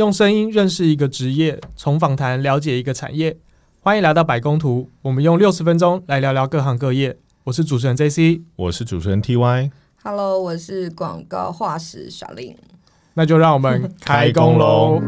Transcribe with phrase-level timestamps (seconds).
[0.00, 3.36] 用声音认识一个职业，从访谈了解一个产业。
[3.80, 7.18] 欢迎来到百工图，我们用六十分钟来聊聊各行各业。
[7.44, 9.70] 我是主持人 J C，我是主持人 T Y。
[10.02, 12.56] Hello，我是广告画师小令。
[13.12, 14.98] 那就让我们开工喽！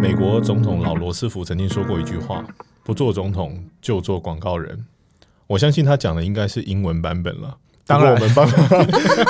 [0.00, 2.42] 美国总统老罗斯福曾经说过一句话
[2.82, 4.86] ：“不做总统就做广告人。”
[5.48, 7.58] 我相信他讲的应该是英文版本了。
[7.86, 8.82] 当然，我们帮他，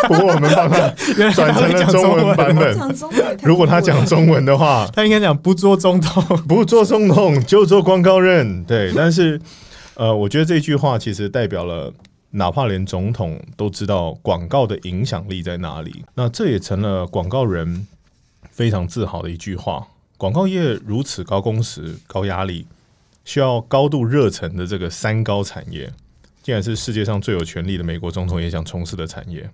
[0.07, 0.89] 不过我们帮他
[1.33, 2.79] 转成了中文版本。
[3.43, 8.63] 如果他讲中文的话，他应该讲不做总统，不做总统就做广告人。
[8.65, 9.41] 对，但是
[9.95, 11.93] 呃，我觉得这句话其实代表了，
[12.31, 16.05] 哪怕连总统都知道广告的影响力在哪里。
[16.15, 17.89] 那这也成了广告人
[18.53, 19.89] 非常自豪的一句话。
[20.17, 22.67] 广告业如此高工时、高压力，
[23.25, 25.93] 需要高度热忱的这个三高产业。
[26.45, 29.49] 竟然是世界上最有权力的美国总统也想从事的产业。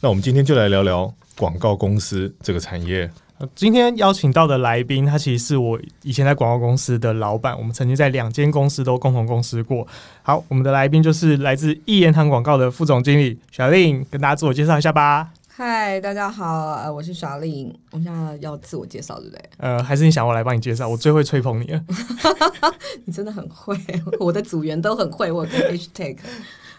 [0.00, 3.10] 那我们今天就来聊聊广告公司这个产业。
[3.56, 9.84] 今天邀请到的来宾，他其实是我以前在广告公司的老板，我们曾经在两间公司都共同公司过。
[10.22, 15.28] 好，我们的来宾就是来自一言堂广告的副总经理小令，跟大家自我介绍一下吧。
[15.54, 17.68] 嗨，大家好，呃，我是小令。
[17.90, 19.50] 我们现在要自我介绍，对不对？
[19.58, 20.88] 呃，还是你想我来帮你介绍？
[20.88, 21.84] 我最会吹捧你了。
[23.04, 23.76] 你真的很会，
[24.18, 25.30] 我的组员都很会。
[25.30, 26.16] 我跟 hashtag。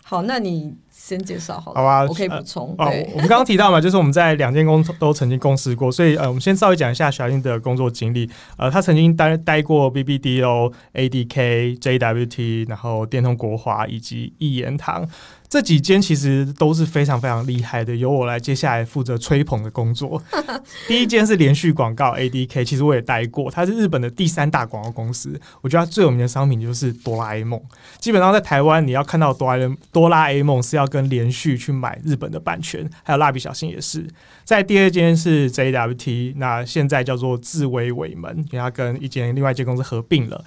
[0.01, 1.79] 好，那你先介绍好了。
[1.79, 2.73] 好吧，我可以补充。
[2.79, 8.27] 哦，我们刚刚提到嘛，就是我们在两间公司都曾经共事过，所以呃，我们先稍微讲一下小令的工作经历。
[8.57, 15.07] 呃，他曾经待待过 BBDO、ADK、JWT，然后电通国华以及一言堂。
[15.53, 20.19] 这几间其实都是非常非常厉害的，由我来接下来负责吹捧的工作。
[20.89, 25.39] 第一间是连续广告 ADK，其实我也待过，它是日本的第三大广告公司。
[25.61, 27.61] 我觉得它最有名的商品就是哆啦 A 梦。
[27.99, 34.07] 基本上在台湾，你要看到哆啦哆啦 A 梦是要跟连续去买日本的版权，还有蜡笔小新也是。
[34.43, 40.43] 在第二间是 JWT，那现在叫做智威尾门，因为它跟一间另外一间公司合并了。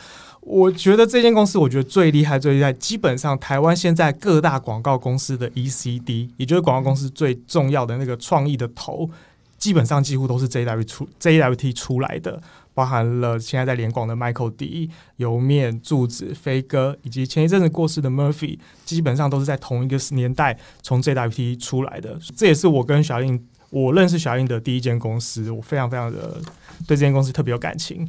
[0.49, 2.73] 我觉得这间公司，我觉得最厉害、最厉害。
[2.73, 9.11] 基本上，台湾现在各大广告公司的 ECD，也就是广告公司最重要的那个创意的头，
[9.59, 12.41] 基本上几乎都是 JW 出 JWT 出来的，
[12.75, 22.17] 包含了现在在联广的 Michael D、油面、柱子、飞哥，以及前一阵子过世的 Murphy，基本上都是在同一个年代从 JWT 出来的。
[22.37, 26.41] 这也是我跟小印，我认识小印的第一间公司，我非常非常的
[26.87, 28.09] 对这间公司特别有感情。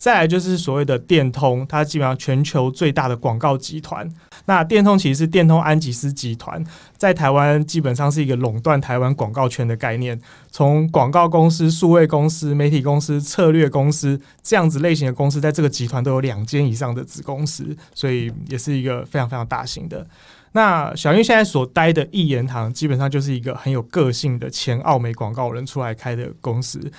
[0.00, 4.10] 再来就是所谓的电通，它基本上全球最大的广告集团。
[4.46, 6.64] 那电通其实是电通安吉斯集团，
[6.96, 10.18] 在台湾基本上是一个垄断台湾广告圈的概念。
[10.50, 20.06] 从广告公司、数位公司、媒体公司、策略公司这样子类型的公司，在这个集团都有两间以上的子公司，所以也是一个非常非常大型的。
[20.52, 26.90] 那小英现在所待的一言堂，基本上就是一个很有个性的前奥美广告人出来开的公司。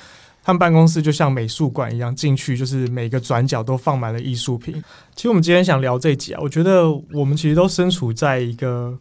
[0.43, 4.73] 他们办公室就像美术馆一样，进去就是每个转角都放满了艺术品。
[5.15, 8.97] 其实我们今天想聊这集啊，我觉得我们其实都身处在一个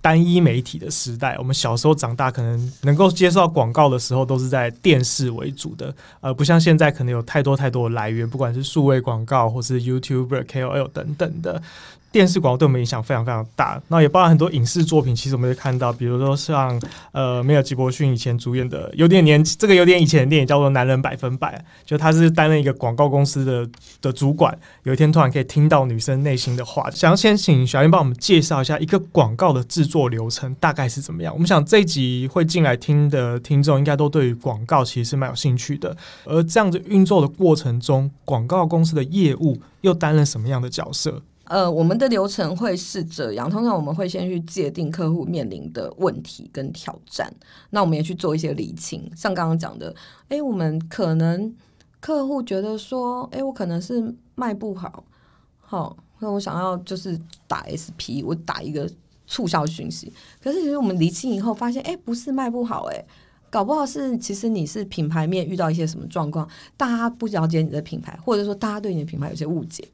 [0.00, 1.36] 单一媒体的时代。
[1.38, 11.60] 我们小时候长大，可能能够接受到广告的时候，都是在电视为主的，而不像现在可能有太多太多的来源，不管是数位广告或是 YouTuber、KOL 等等的。
[12.10, 15.14] 电视广告对我们影响非常非常大，那也包含很多影视作品。
[15.14, 16.80] 其实我们会看到，比如说像
[17.12, 23.68] 呃，梅尔吉伯逊以前主演的，有点年这个有点以前的电影叫做《男人百分百》，就他是担任一个广告公司的
[24.00, 24.58] 的主管。
[24.84, 31.32] 有一天突然可以听到女生内心的话，想要先请小英帮我们介绍一下一个广告的制作流程大概是怎么样。
[31.34, 35.94] 我们想这一集会进来听的听众，应该都对于广告其实是蛮有兴趣的。
[36.24, 41.22] 而这样子运作的过程中，广告公司的业务又担任什么样的角色？
[41.48, 47.32] 呃，我们的流程会是这样，通常我们会先去界定客户面临的问题跟挑战，
[47.70, 49.10] 那我们也去做一些理清。
[49.16, 49.94] 像刚刚讲的，
[50.28, 51.54] 哎，我们可能
[52.00, 55.02] 客户觉得说，哎，我可能是卖不好，
[55.58, 58.86] 好，那我想要就是打 SP，我打一个
[59.26, 60.12] 促销讯息。
[60.42, 63.04] 可是其实我们理清以后发现，哎，不是卖不好，哎，
[63.48, 66.46] 搞不好是其实你是品牌面遇到一些什么状况，
[66.76, 69.88] 大家不了解你的品牌，或者说大家对你的品牌有些误解。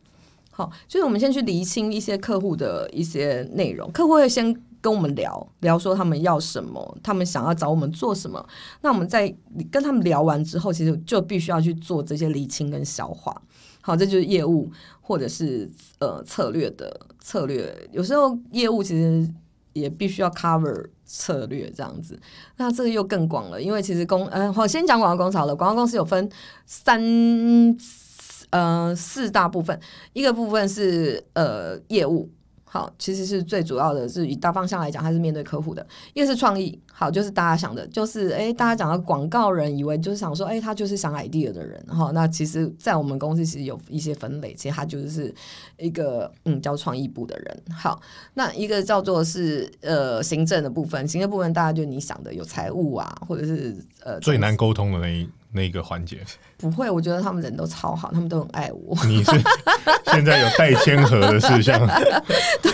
[0.56, 8.46] 好，就是我们先去厘清一些客户的一些内容，客户会先跟我们聊聊说他们要什么，他们想要找我们做什么。
[8.80, 9.34] 那我们在
[9.68, 13.42] 跟他们聊完之后，其实就必须要去做这些厘清跟消化。
[13.80, 14.70] 好，这就是业务
[15.00, 15.68] 或者是
[15.98, 17.76] 呃策略的策略。
[17.90, 19.28] 有时候业务其实
[19.72, 22.16] 也必须要 cover 策略这样子。
[22.58, 25.56] 那这个又更广了，因为其实公嗯，好，先讲广告公司好了。
[25.56, 26.30] 广告公司有分
[26.64, 27.76] 三。
[28.54, 29.76] 呃，四大部分，
[30.12, 32.30] 一个部分是呃业务，
[32.64, 45.34] 好，其实是最主要的是以大方向来讲，它是面对客户的；一个是创意，好，就是大家想的，就是哎，大家讲到广告人，以为就是想说，哎，他就是想 idea 的人，哈，那其实，在我们公司其实有一些分类，其实他就是
[45.76, 47.62] 一个嗯叫创意部的人。
[47.76, 48.00] 好，
[48.34, 55.28] 那一个叫做是呃行政的部分，行政部分大家就你想的有财务啊，或者是呃最难沟通的那一。
[55.56, 56.18] 那一个环节
[56.56, 58.96] 不会，我觉得他们人都超好，他们都很爱我。
[59.06, 59.30] 你是
[60.12, 61.78] 现在有待签合的事项？
[62.62, 62.72] 对，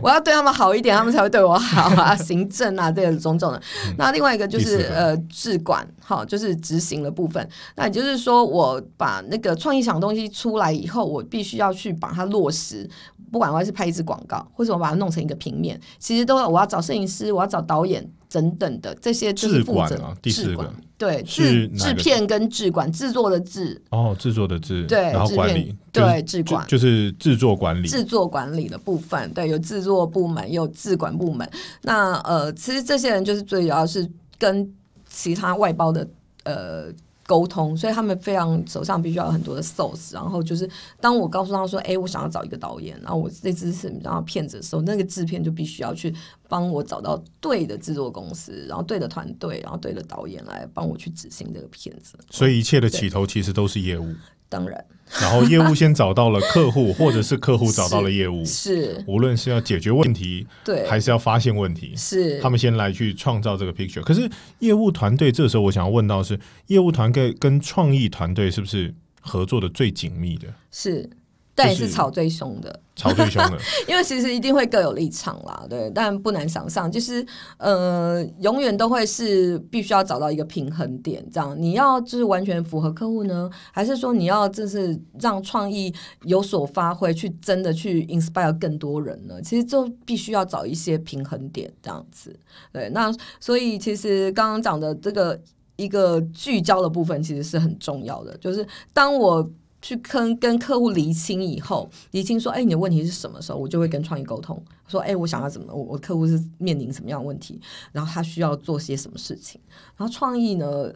[0.00, 2.14] 我要对他们好一点，他们才会对我好啊。
[2.16, 3.60] 行政啊，这个种种的。
[3.98, 7.46] 那另外一个就是呃，制管，好，就是执行的部分。
[7.74, 12.88] 那也就是说，我把那个创意想东西出来以后，我必须要去把它落实。
[13.32, 18.08] 不管我是拍一支广告，或者我把它弄成一个平面，其实都要我要找摄影师，我要找导演。
[18.28, 23.80] 等等的这些就是负责第四个对制制片跟制管制作的制。
[23.90, 26.66] 哦制作的制对然后管理对制管。
[26.66, 27.88] 就是制作管理。
[27.88, 31.48] 制作管理的部分对有制作部门有制管部门。
[31.82, 34.08] 那呃其实这些人就是最主要是
[34.38, 34.72] 跟
[35.08, 36.08] 其他外包的
[36.44, 36.92] 呃。
[37.26, 40.68] 沟通，所以他们非常手上必须要有很多的 source，然后就是
[41.00, 46.14] 当我告诉他说：“哎，我想要找一个导演，然后我这支是然后骗子的时候，那个制片就必须要去
[46.48, 52.16] 帮我找到对的制作公司，然后对的团队，然后对的导演来帮我去执行这个片子。
[52.30, 54.14] 所以一切的起头其实都是业务。
[54.48, 54.84] 当然，
[55.20, 64.02] 然后业务先找到了客户，或者是客户找到了业务，是无论是要解决问题，对，还是要发现问题，是他们先来去创造这个 picture。
[64.02, 70.48] 可是业务团队这时候，我想要问到是，业务团队跟创意团队是不是合作的最紧密的？
[70.70, 71.08] 是。
[71.56, 73.58] 但也是吵最凶的，吵最凶的，
[73.88, 77.26] 因为其实一定会各有立场啦，对，但不难想象，就是
[77.56, 85.92] 呃，永远都会是必须要找到一个平衡点，这样你要就是完全符合客户呢，还是说你要就是让创意
[86.24, 89.40] 有所发挥，去真的去 inspire 更多人呢？
[89.40, 92.38] 其实就必须要找一些平衡点，这样子，
[92.70, 93.10] 对，那
[93.40, 95.40] 所以其实刚刚讲的这个
[95.76, 99.50] 一个聚焦的部分，其实是很重要的，就是当我。
[99.86, 107.60] 去跟跟客户厘清以后，厘清说，哎，你的问题是什么时候，我就会跟创意沟通，说，哎，我想要怎么，我我客户是面临什么样的问题，
[107.92, 109.60] 然后他需要做些什么事情，
[109.96, 110.92] 然后创意呢，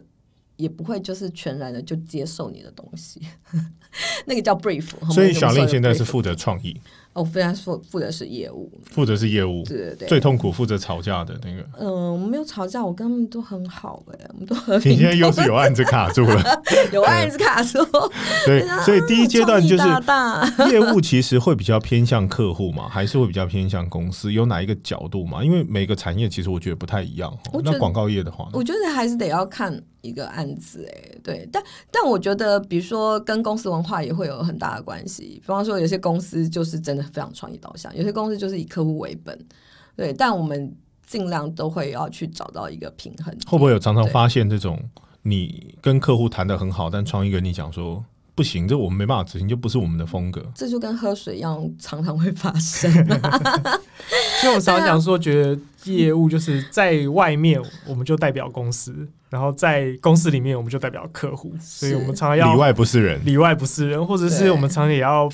[0.57, 3.21] 也不会就是全然的就接受你的东西，
[4.27, 4.89] 那个叫 brief。
[5.09, 6.81] 所以小令现在是负责创意。
[7.13, 11.61] 哦，非常负负责是业务，负责是业务，对对对，最痛苦负责吵架的那个。
[11.77, 14.93] 嗯，我们没有吵架，我跟他们都很好哎，我们都和平。
[14.93, 16.41] 你现在又是有案子卡住了，
[16.93, 17.79] 有案子卡住。
[18.45, 19.83] 对， 所以第一阶段就是
[20.71, 24.31] 业务，其实会比较偏向客户嘛，还是会比较偏向公司？
[24.31, 25.43] 有哪一个角度嘛？
[25.43, 27.37] 因为每个产业其实我觉得不太一样。
[27.63, 29.81] 那广告业的话，我觉得还是得要看。
[30.01, 35.39] 一个案子，哎，对，但但我觉得，比如说跟公司文化也会有很大的关系。
[35.41, 39.37] 比方说，有些公司就是真的非常创意导向，有些公司就是以客户为本，
[39.95, 40.11] 对。
[40.13, 40.75] 但我们
[41.05, 43.35] 尽量都会要去找到一个平衡。
[43.47, 44.79] 会不会有常常发现这种，
[45.21, 48.03] 你跟客户谈的很好，但创意跟你讲说
[48.33, 50.43] 不行，这我们没办法执行，就不是我们的风格。
[50.55, 52.91] 这就跟喝水一样，常常会发生。
[54.43, 59.07] 因为我常常讲说，觉得业务就是在外面，我们就代表公司。
[59.29, 65.31] 然后在公司里面，我们就代表客户，所以我们常常要里外不是人，里外不是人，或者是我们常常也要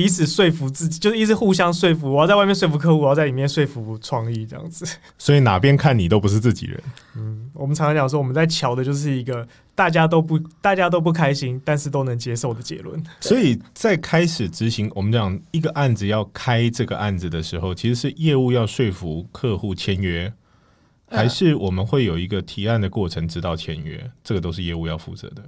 [0.00, 2.10] 彼此说服自己，就是一直互相说服。
[2.10, 4.86] 我要在外面说服客户，我要在里面说服创意，这样子。
[5.18, 6.82] 所以哪边看你都不是自己人。
[7.16, 12.98] 嗯，我们常常讲说，我们在瞧的就是一个大家都不大家都不开心，但是都能接受的结论。
[13.20, 20.32] 所以在开始执行，我们讲一个案子要开这个案子的时候，其实是业务要说服客户签约。
[21.12, 25.42] 还是我们会有一个提案的过程，直到签约，这个都是业务要负责的。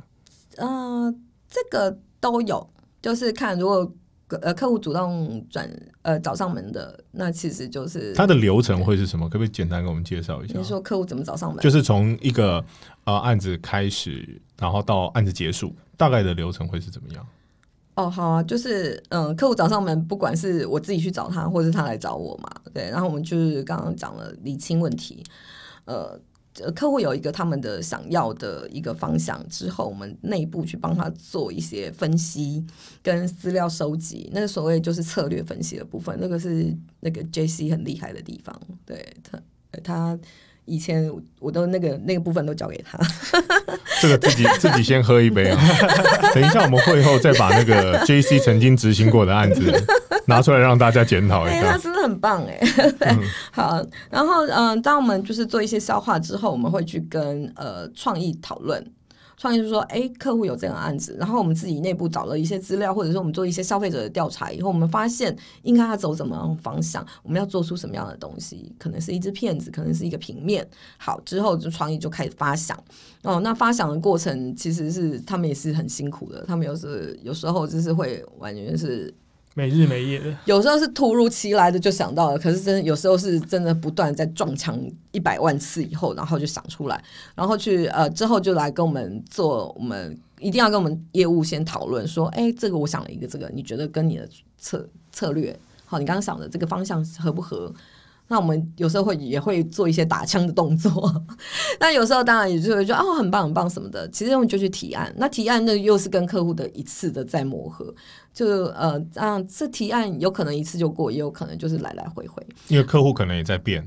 [0.57, 1.15] 呃，
[1.49, 2.69] 这个都有，
[3.01, 3.95] 就是看如果
[4.43, 5.69] 呃客户主动转
[6.03, 9.29] 呃找上门的，那其实就是它的流程会是什么？
[9.29, 10.59] 可不可以简单给我们介绍一下？
[10.59, 11.63] 你说客户怎么找上门？
[11.63, 12.65] 就是从一个
[13.05, 17.27] 呃案子开始，然后到案子结束，大概的流程会是怎么样？
[17.95, 25.23] 哦，好啊，就是嗯，客户找上门，不管是我自己去找他，或者是他来找我嘛，对，然后我们就是刚刚讲了理清问题。
[25.85, 26.17] 呃，
[26.61, 32.65] 呃客户有一个他们的想要的一个方向之后，我们内部去帮他做一些分析
[33.03, 39.41] 跟资料收集，那个所谓就是策略分析的部分，那个是那个 J C 很厉害的地方，对他
[39.83, 40.19] 他。
[40.65, 42.99] 以前我都那个那个部分都交给他，
[44.01, 45.59] 这个自己 自己先喝一杯啊！
[46.35, 49.73] 等一下我们会后再把那个 J C 曾经执行过的案子
[50.27, 51.73] 拿出来让大家检讨一下。
[51.73, 52.61] 他真的很棒哎！
[53.51, 58.85] 好，然后嗯，当我们就是做一些消化之后，我们会去跟呃创意讨论。
[59.37, 70.67] 创意是说，哎，客户有这样的案子，然后我们自己内部找了一些资料，或者说我们做一些消费者的调查以后，我们发现应该要走怎么样的方向，我们要做出什么样的东西，可能是一只骗子，可能是一个平面。
[70.99, 72.79] 好，之后就创意就开始发想。
[73.23, 79.13] 哦，那发想的过程其实是他们也是很辛苦的，他们有时有时候就是会完全是。
[79.55, 84.79] 没日没夜的，有时候是突如其来的就想到了，可是真有时候是真的不断在撞墙
[85.11, 87.03] 一百万次以后，然后就想出来，
[87.35, 94.29] 然后去呃之后就来跟我们做，我们一定要跟我们业务先讨论说，哎，这个我想了一个这个，你觉得跟你的
[94.59, 95.55] 策策略
[95.85, 97.73] 好，你刚刚想的这个方向合不合？
[98.33, 100.91] 那我们有时候会也会做一些打枪的动作，
[101.79, 104.09] 那有时候当然也就会觉得哦很棒很棒什么的。
[104.09, 107.95] 其实我们就去提案，那提案那又是跟客户的一次的在磨合，
[108.33, 112.43] 就呃啊这提案有可能一次就过，也有可能就是来来回回。
[112.69, 113.87] 因为客户可能也在变，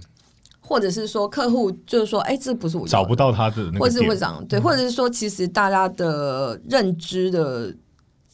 [0.62, 7.76] 或者是说客户就是说，哎，这不是我找不到他的，或者是会长对，或者是说其实大家的认知的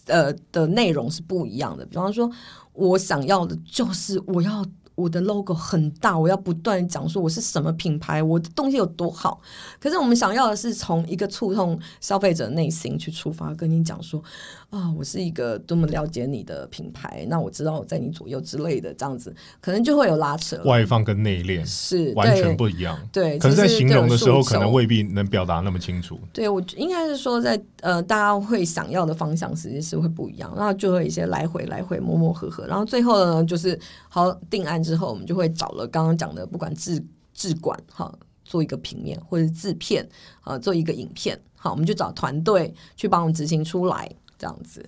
[0.07, 1.85] 呃的内容是不一样的。
[1.85, 2.29] 比方说，
[2.73, 4.65] 我想要的就是我要。
[5.01, 9.41] 我的 logo 很大，我要不断讲说我是什么品牌，我的东西有多好。
[9.79, 14.23] 可是我们想要的是从一个触痛消费者内心去出发，跟你讲说
[14.71, 20.61] 啊，我是一个多么了解你的品牌，那我知道我在你左右之类的，这样子可能就会有拉扯。
[20.63, 23.37] 外放跟内敛是完全不一样，对。
[23.37, 26.19] 可是，在形容的时候，可能未必能表达那么清楚。
[26.33, 34.81] 对我应该是说，在呃，大家会想要的方向，实际是会不一样，然后就会一些来回来回磨磨合合，然后最后呢，就是好定案。
[34.81, 38.11] 之后，我们就会找了刚刚讲的，不管制制管哈，
[38.43, 40.07] 做一个平面或者制片
[40.41, 44.09] 啊，做一个影片，好，我们就找团队去帮我们执行出来，
[44.41, 44.83] 这样子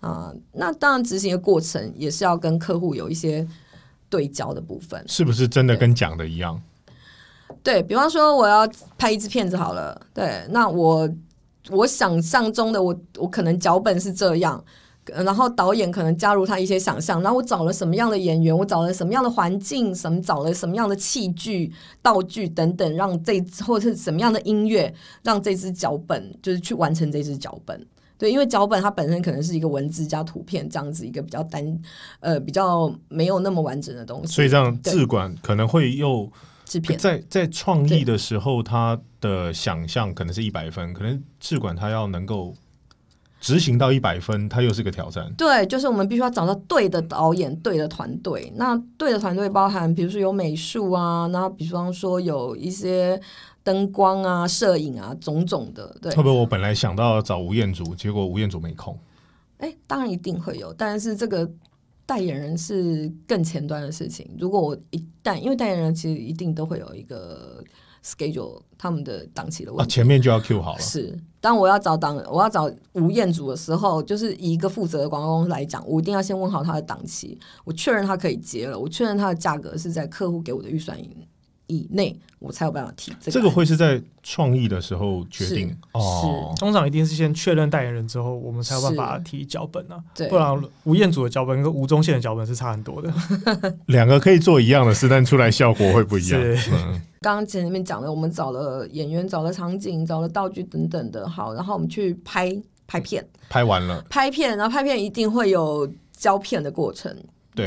[0.00, 0.34] 啊。
[0.50, 3.46] 那当然，执行的过程也是要跟客户有一些
[4.10, 6.60] 对焦的部分，是不是真的跟讲的一样？
[7.62, 11.08] 对比方说，我要拍一支片子好了，对，那我
[11.70, 14.62] 我想象中的我，我可能脚本是这样。
[15.24, 21.72] 然后导演可能加入他一些想象，然后我找了什么样的演员，我找了什么样的环境，什么找了什么样的器具、
[22.02, 27.86] 道具等等，让这或者是什么样的音乐，让这支脚本就是去完成这支脚本。
[28.18, 31.80] 对，因为脚本它本身可能是一个文字加图片这样子一个比较单
[32.20, 36.30] 呃比较没有那么完整的东西，所以这样制管可能会又
[36.64, 42.54] 制片在在创意的时候，他的想象可能是一百分，可能制管他要能够。
[43.38, 45.32] 执行到一百分，它又是个挑战。
[45.36, 48.50] 对，就是我们必须要找到对的导演、对的团队。
[48.56, 53.20] 那对的团队包含，比如说有美术啊，然后比方说有一些
[53.66, 55.92] 灯光啊、摄影啊，种种的。
[56.00, 58.96] 对，会不会我本来想到找吴彦祖，结果吴彦祖没空？
[59.58, 61.50] 哎，当然一定会有，但是这个
[62.06, 64.30] 代言人是更前端的事情。
[64.38, 67.64] 如果我一旦，因为代言人其实一定都会有一个。
[68.06, 70.78] schedule 他们的档期的问题，前面就要 Q 好了。
[70.78, 81.08] 是，当我要找档，我要找吴彦祖的时候，就是以一个负责的广告公司来讲，我一定要先问好他的档期，我确认他可以接了，我确认他的价格是在客户给我的预算以
[81.90, 83.12] 内，我才有办法提。
[83.20, 86.54] 这个会是在创意的时候决定哦。
[86.58, 90.02] 通常一定是先确认代言人之后，我们才有办法提脚本啊。
[90.14, 93.12] 对，不然吴彦祖的脚本跟吴宗宪的脚本是差很多的。
[93.86, 96.40] 两个可以做一样的事，但出来效果会不一样。
[97.20, 102.56] 刚刚前面讲了，我们找了演员，找了场景，找了道具等等的，好，然后我们去拍
[102.86, 107.12] 拍片，拍完了，拍片，然后拍片一定会有胶片的过程。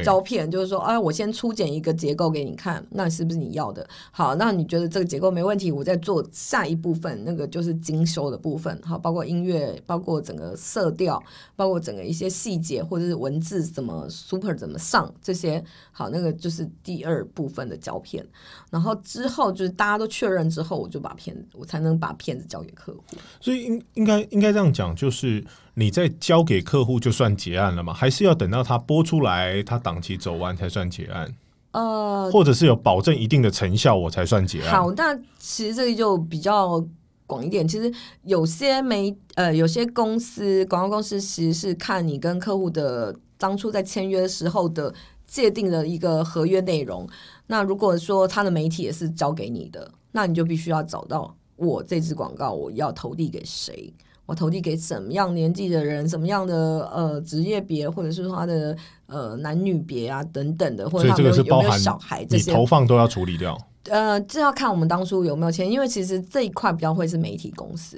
[0.03, 3.87] 胶片就是说，哎，我先初剪一个结构给你看，那是不是你要的？
[4.11, 11.21] 好，那你觉得这个结构没问题，我再做下一部分，那个就是精修的部分，好，包括音乐，包括整个色调，
[11.55, 18.25] 包括整个一些细节或者是文字怎么 super 怎么上这些，好，那个就是第二部分的胶片。
[18.69, 23.17] 然后之后就是大家都确认之后，我就把片子，我才能把片子交给客户。
[23.41, 25.43] 所以应应该应该这样讲，就是。
[25.75, 27.93] 你再交给客户就算结案了吗？
[27.93, 31.35] 还是要等到他播出来，他档期走完才算结案？
[31.71, 34.71] 呃，或者是有保证一定的成效，我才算结案。
[34.71, 36.83] 好，那其实这个就比较
[37.27, 37.67] 广一点。
[37.67, 44.91] 其实有些媒呃，有些公司广告公司其实是看你跟客户的当初在签约时候的
[45.27, 47.07] 界定的一个合约内容。
[47.45, 53.93] 那如果说他的媒体也是交给你的，那你就必须要找到我这支广告我要投递给谁。
[54.29, 63.59] 我投递给什么样年纪的人，什么样的呃职业别，或者是他的呃男女别啊等等的，或者他们有没有小孩，这些投放都要处理掉。
[63.85, 67.97] 呃，这要看我们当初有没有签，因为其实这一块比较会是媒体公司。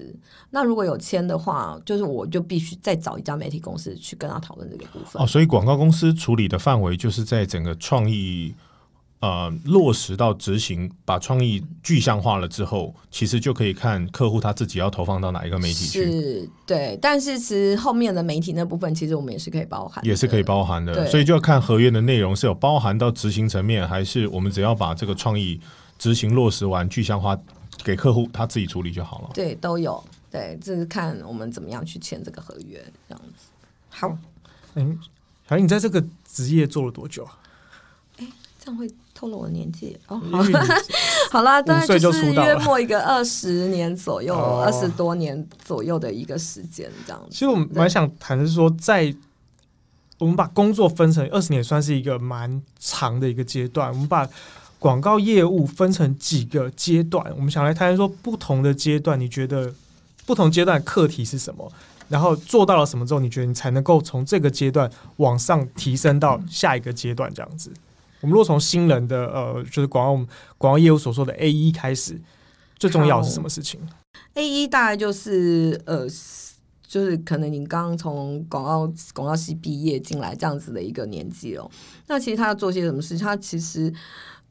[0.52, 5.22] 那如果有签的话，就是我就必须再找一家媒体公司去跟他讨论这个部分。
[5.22, 8.56] 哦，所以广告公司处理的范围就是在整个创意
[9.22, 20.94] 呃落实到执行，把创意具象化了之后，其实就可以看客户他自己要投放到哪一个媒体去，是对，但是其实后面的媒体那部分，其实我们也是可以包含，也是可以包含的。
[20.96, 25.62] 对所以就要看合约的内容是有包含到执行层面，还是我们只要把这个创意
[26.00, 27.38] 执行落实完具象化
[27.84, 29.30] 给客户他自己处理就好了。
[29.34, 30.04] 对，都有。
[30.32, 33.46] 对，这是看我们怎么样去签这个合约，这样子。
[33.90, 34.18] 好，
[34.74, 34.98] 嗯，
[35.48, 37.38] 小英，你在这个职业做了多久啊？
[38.64, 38.88] 这样会
[39.22, 40.20] 透露我的年纪哦。
[41.30, 47.28] 好啦，大概五岁就就是约莫一个二十年左右，哦二十、多年左右的一个时间，这样子。
[47.30, 49.14] 其实我们蛮想谈的是说，在
[50.18, 53.90] 我们把工作分成二十年，算是一个蛮长的一个阶段。
[53.90, 54.28] 我们把
[54.80, 59.72] 广告业务分成几个阶段，我们想来谈谈说不同的阶段，你觉得
[60.26, 61.72] 不同阶段课题是什么？
[62.10, 67.32] 然后做到了什么之后，你觉得你才能够从这个阶段往上提升到下一个阶段？
[67.34, 67.72] 这样子，
[68.22, 72.22] 我们如果从新人的呃，就是广告广告业务所说的 A 一开始，
[72.78, 73.80] 最重要是什么事情
[74.36, 76.08] ？A 一大概就是呃，
[76.88, 81.70] 就是可能你刚刚从广告广告系毕业进来这样子的一个年纪哦。
[82.08, 83.18] 那其实他要做些什么事？
[83.18, 83.92] 他其实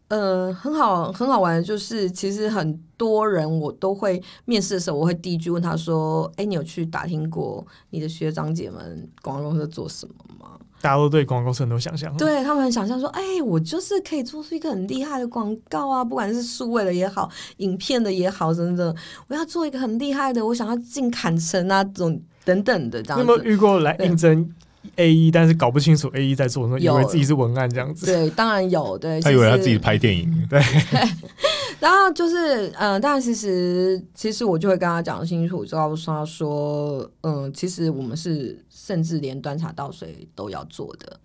[0.09, 18.95] 呃很好很好玩的，就是其实很多人我都会面试的时候，我会第一句问他说：“哎，你有去打听过你的学长姐们广告公司做什么吗？”大家都对广告公司很多想象，对他们很想象说，哎、我就是可以做出一个很厉害的广告啊，不管是数位的也好，影片的也好，真的，
[19.29, 23.45] 我要做一个很厉害的，我想要进坎城啊，这种等等的这样你有没有子。
[23.45, 24.49] 遇过来应征
[24.97, 28.07] A E，，但是搞不清楚 A E 在做什么，以有为自己是文案这样子？
[28.07, 30.59] 对，当然有，对，他以为他自己拍电影，对
[31.79, 41.21] 然后就是，嗯、但其实其实我就会跟他讲清楚，告诉他说，嗯，其实我们是甚至连端茶倒水都要做的。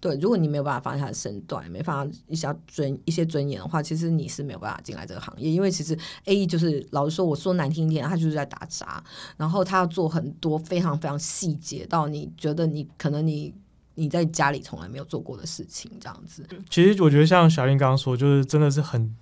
[0.00, 9.02] 对，如果你没有办法放下身段，没办法一些尊一些尊严的话，其实你是没有办法进来这个行业，因为其实 A E 就是老实说，我说难听一点，他就是在打杂，
[9.36, 13.52] 然后他要做很多非常非常细节到你觉得你可能你
[13.96, 19.16] 你在家里从来没有做过的事情，这样子其实我觉得像小林刚刚说，就是真的是很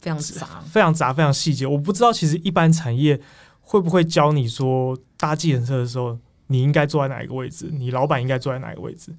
[0.00, 0.60] 非常杂。
[0.62, 1.64] 非常杂、非常细节。
[1.64, 3.20] 我不知道其实一般产业
[3.60, 9.12] 会不会教你说搭计程车的时候，你应该坐在哪一个位置，你老板应该坐在哪一个位置，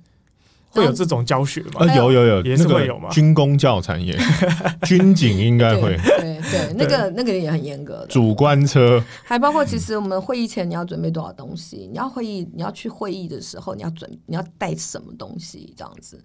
[0.71, 1.79] 会有这种教学吗？
[1.79, 4.15] 呃，有有有，也是那个会有吗军工教产业，
[4.85, 8.07] 军警应该会，对 对，那个那个也很严格的。
[8.07, 11.87] 主观车，还包括，其实我们会议前你要准备多少东西？
[11.91, 15.73] 你要会议，你要去会议的时候，你要准你要带什么东西？
[15.75, 16.23] 这样子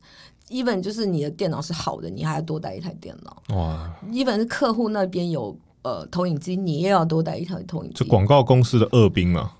[0.48, 7.96] ，even 就是你的电脑是好的，你还要多带一台电脑哇，；even 是客户那边有呃投影机，你也要多带一台投影机。
[7.96, 9.52] 这广告公司的恶兵嘛，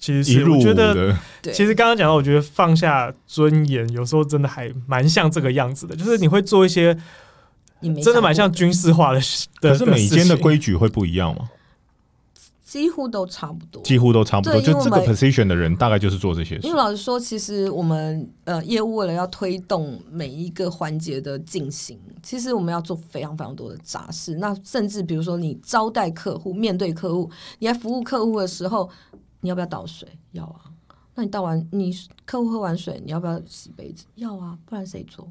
[0.00, 6.96] 其实我觉得，对，其实刚刚讲到，我觉得放下尊严，有时候真的还蛮像这个样子的，就是你会做一些
[8.02, 9.20] 真的蛮像军事化的
[9.60, 11.50] 可是每间的，规矩会不一样吗？
[12.64, 13.82] 几乎都差不多。
[13.82, 16.78] 几乎都差不多，就这个 position 的人大概就是做这些事因为。
[16.78, 24.36] 老实说，其实我们呃业务为了要推动每一个环节的进行，其实我们要做非常非常多的杂事。
[24.36, 28.88] 那甚至比如说你招待客户、面对客户，你在服务客户的时候，
[29.40, 30.08] 你要不要倒水？
[30.32, 30.60] 要啊。
[31.14, 31.92] 那你倒完，你
[32.24, 34.04] 客户喝完水，你要不要洗杯子？
[34.14, 35.28] 要啊，不然谁做？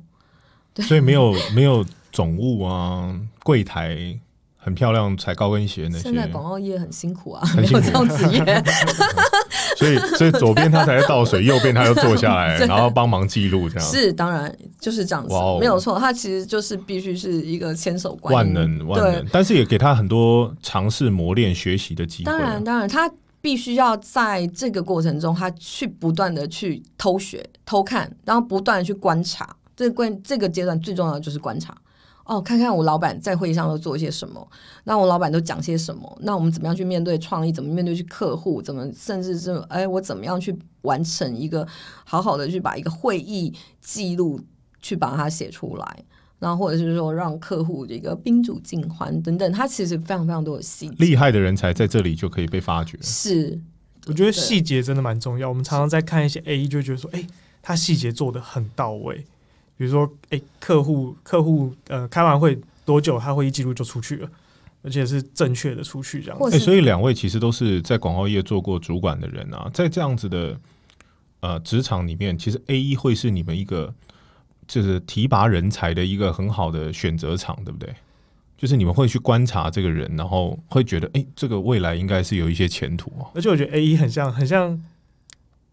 [0.82, 4.18] 所以没有没有总务啊，柜台
[4.58, 8.64] 很漂亮，踩高跟鞋那些现在，广告业很辛苦啊，很辛苦没有这样子业。
[9.78, 13.90] 所以所以左边他才在倒水，右边他又坐下来， 然后帮忙记录这样。
[13.90, 15.98] 是，当然就是这样子没有错。
[15.98, 22.38] 他其实就是必须是一个千手观音万能万能，但是也给他很多尝试、磨练、学习的机会啊。
[22.38, 23.10] 当然，当然，他
[23.42, 29.56] 必须要在这个过程中，他去不断的去偷学、偷看，然后不断的去观察。
[29.76, 31.76] 这个关这个阶段最重要的就是观察。
[32.26, 34.48] 哦，看看我老板在会议上都做一些什么，
[34.84, 41.68] 那我老板都讲些什么，那我们怎么样去面对创意，怎么面对去客户，怎么甚至是哎，我怎么样去完成一个
[42.06, 44.40] 好好的去把一个会议记录
[44.80, 46.04] 去把它写出来，
[46.40, 50.96] 然后或者是说让客户这个宾主尽欢等等，它其实非常非常多的细节。
[50.98, 52.98] 厉害的人才在这里就可以被发掘。
[53.02, 53.60] 是，
[54.08, 55.50] 我觉得细节真的蛮重要。
[55.50, 57.28] 我们常常在看一些 A E，就觉得说，哎、
[57.62, 59.26] 他细节做的很到位。
[59.76, 64.30] 比如说，哎、客户客户呃开完会多久，他会议记录就出去了，
[64.82, 66.56] 而且是正确的出去这样子。
[66.56, 70.60] 哎、所以两位其实都是在广告业做过主管的人啊，在这样子的
[71.40, 73.94] 呃职场里面，其实 A 一会是你们一个
[74.70, 77.92] 就是提拔人才的一个很好的选择场，对不对？
[78.56, 83.32] 就是你们会去观察这个人，然后会觉得，哎、这个未来应该是有一些前途哦。
[83.34, 84.80] 而且我觉得 A 一很像很像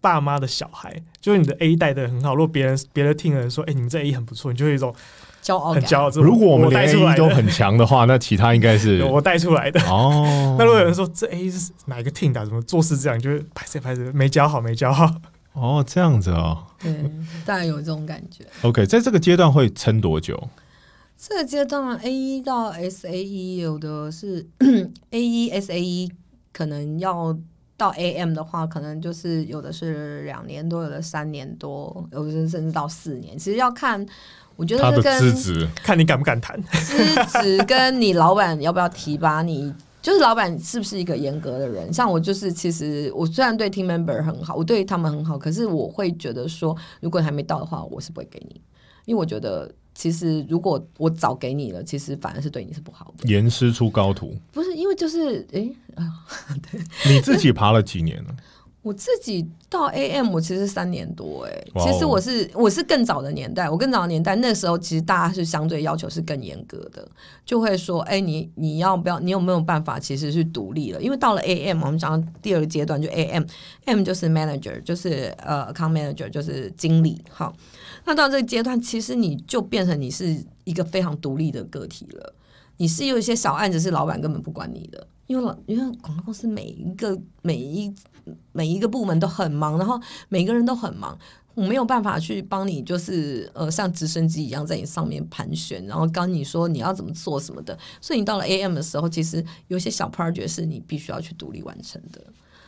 [0.00, 2.35] 爸妈的小孩，就是你的 A 带的很好。
[2.35, 4.94] 如果别人别的听人说，哎、你们这 A 很不错，你就会有一种
[5.42, 5.72] 骄傲。
[5.74, 6.09] 很骄傲。
[6.11, 9.80] 如果我们出 A 来的，都很强的话， 那其他应该是我带出来的。
[9.90, 10.54] 哦。
[10.59, 15.12] 那如果有人说这 A 是哪一个 team 的，怎么做事这样，就是拍谁拍谁，没教好，没教好。
[15.56, 16.92] 哦这样子哦对，
[17.44, 18.44] 大概有这种感觉。
[18.62, 20.48] ，OK，在这个阶段会撑多久？
[21.18, 24.46] 这个阶段 A 一到 S A 一有的是
[25.10, 26.12] A 一 S A 一，
[26.52, 27.34] 可能要
[27.78, 33.38] 到 A M 的话，可能就是有的是两年多，有的三年多，有的是甚至到四年。
[33.38, 34.04] 其实要看，
[34.56, 36.62] 我觉他的得是跟资质看你敢不敢谈。
[36.84, 39.72] 资质跟你老板要不要提拔你。
[40.06, 41.92] 就是老板是不是一个严格的人？
[41.92, 48.60] 像我就是，其实我虽然对 team member 很好，我对他们很好，可是我会觉得说，如果你还没到的话，我是不会给你，
[49.04, 53.28] 因为我觉得其实如果我早给你了，其实反而是对你是不好的。
[53.28, 55.74] 严师出高徒，不是因为就是诶，
[57.08, 58.36] 你自己爬了几年了？
[58.87, 67.05] 我自己到 AM 我其实三年多诶，哇哦其实我是我是更早的年代，我更早的年代那时候其实大家是相对要求是更严格的，
[67.44, 71.03] 就会说，哎、你你要不要，你有没有办法其实是独立了？
[71.03, 77.53] 因为到了 AM，我们讲到第二个阶段就 AM，M 就是 manager，就是呃 account manager，就是经理，好，
[78.05, 82.35] 那到这个阶段，其实你就变成你是一个非常独立的个体了。
[82.77, 87.92] 你是有一些小案子是老板根本不管你的，因为老因为广告公司每一个每一
[88.52, 91.18] 每一个部门都很忙，然后每个人都很忙，
[91.54, 97.78] 我没有办法去帮你，就是呃像直升机一样在你上面盘旋，然后跟你说你要怎么做什么的。
[98.00, 102.20] 所以你到了 AM 的时候，其实有些小 project 是你必须要去独立完成的。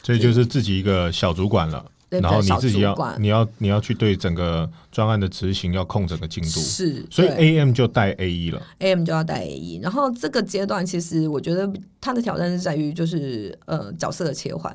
[0.03, 8.63] 所以就是自己一个小主管了，对然后你自己要管你要你要去对整个专案的执行要控整个进度，是，所以 AM 就带 A 一了。
[8.79, 14.75] AM 就要带 A 一，然后这个阶段其实我觉得它的挑战是在于就是呃角色的切换，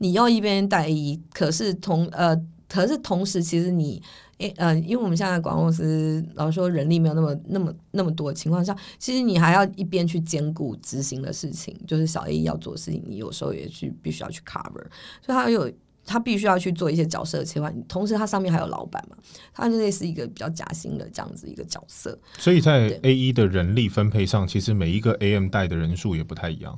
[0.00, 2.36] 你要一边带 A 一，可是同呃
[2.68, 4.02] 可是同时其实你
[4.38, 14.84] 诶呃，因为我们现在广告公司老说人力没有那么那么那么多的情况下，其实你还要一边去兼顾执行的事情，就是小 A 要做的事情，你有时候也去必须要去 cover，
[15.24, 15.70] 所以他有。
[16.06, 19.16] 他必须要去做一些角色的切换，同时他上面还有老板嘛，
[19.52, 22.18] 他就类似一个比较夹心的这样子一个角色。
[22.36, 26.76] 所以在 A 一的人力分配上，其实每一个 AM 带的人数也不太一样，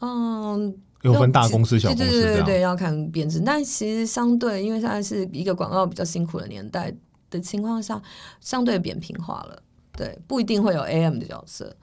[0.00, 2.04] 嗯，有分大公司、小公司。
[2.04, 3.40] 对对对对，要看编制。
[3.44, 6.92] 但其实相对，因为现在是一个广告比较辛苦的年代
[7.30, 8.00] 的情况下，
[8.40, 9.62] 相对扁平化了。
[9.92, 11.74] 对，不一定会有 AM 的角色，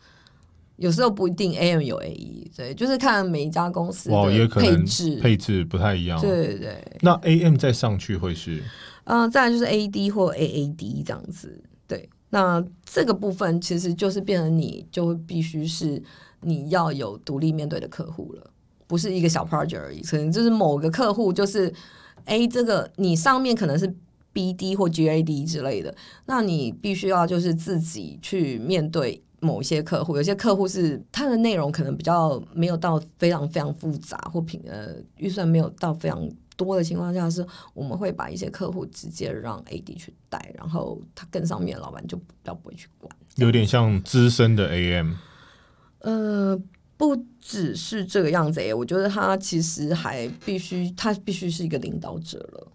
[0.78, 5.16] 有时候不一定 AM 有 AE，，对，就是看每一家公司哇，也的可能配置。
[5.18, 6.20] 配置不太一样。
[6.20, 8.64] 对对对，那 AM 再上去会是
[9.04, 11.64] 嗯、再来就是 AD 或 AAD 这样子。
[11.88, 16.02] 对，那这个部分其实就是变成你就必须是
[16.42, 18.52] 你要有独立面对的客户了，
[18.88, 21.72] 不是一个小 project 而已，可能就是某个客户就是，
[22.26, 23.94] 哎，这个你上面可能是
[24.34, 25.94] BD 或 GAD 之类的，
[26.26, 29.22] 那你必须要就是自己去面对。
[29.40, 37.46] 某些客户，有些客户是他的内容可能比较没有到非常非常复杂，或品呃预算没有到非常多的情况下，是
[37.76, 43.16] 我们会把一些客户直接让 AD 去带，然后他跟上面的老板就比较不会去管。
[43.36, 45.14] 有点像资深的 AM，
[46.00, 46.60] 呃，
[46.98, 52.68] 不只是这个样子诶、我觉得他其实还必须，他必须是一个领导者了。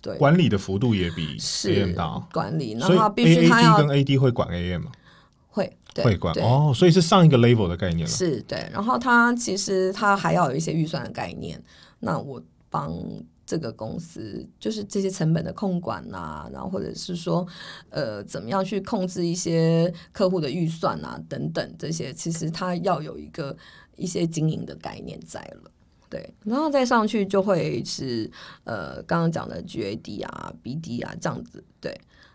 [0.00, 4.92] 对，管理的幅度也比是 AM 大，管理，然后他必须他要跟 AD 会管 AM 吗？
[5.48, 8.06] 会对会管哦，所以是上一个 level 的概念了。
[8.06, 11.62] 是对，然后他其实他还要有一些预算的概念。
[12.00, 12.92] 那我帮
[13.52, 17.46] 这个公司，就是这些成本的控管啊，然后或者是说，
[17.90, 23.54] 呃，怎么样去控制一些客户的预算啊，等等这些，其实它要有一个
[23.96, 25.70] 一些经营的概念在了。
[26.08, 28.30] 对，然后再上去就会是
[28.64, 31.94] 呃刚刚讲的 GAD 啊、BD 啊这样子，对。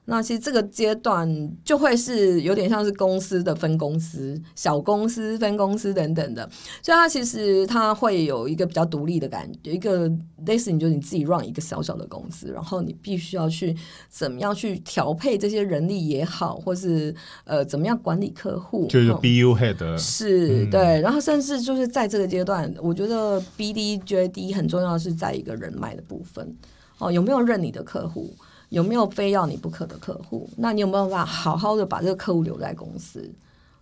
[0.09, 6.49] 那其实这个阶段就会是有点像是公司的分公司、小公司、分公司等等的，
[6.81, 10.09] 所以它其实它会有一个比较独立的感觉，一个
[10.45, 13.75] 类似你就你自己 run 一个小小的公司，然后你必须要去
[14.07, 20.69] 怎么样去调配这些人力也好，或是呃怎么样管理客户，就是嗯 BU head 是、嗯。
[20.69, 26.55] 对，然后甚至就是在这个阶段，我觉得 BD、JD 很重要的是在一个人脉的部分。
[26.99, 28.33] 哦，有没有认你的客户，
[28.69, 33.29] 有没有非要你不可的客户，那你有没有办法好好的把这个客户留在公司？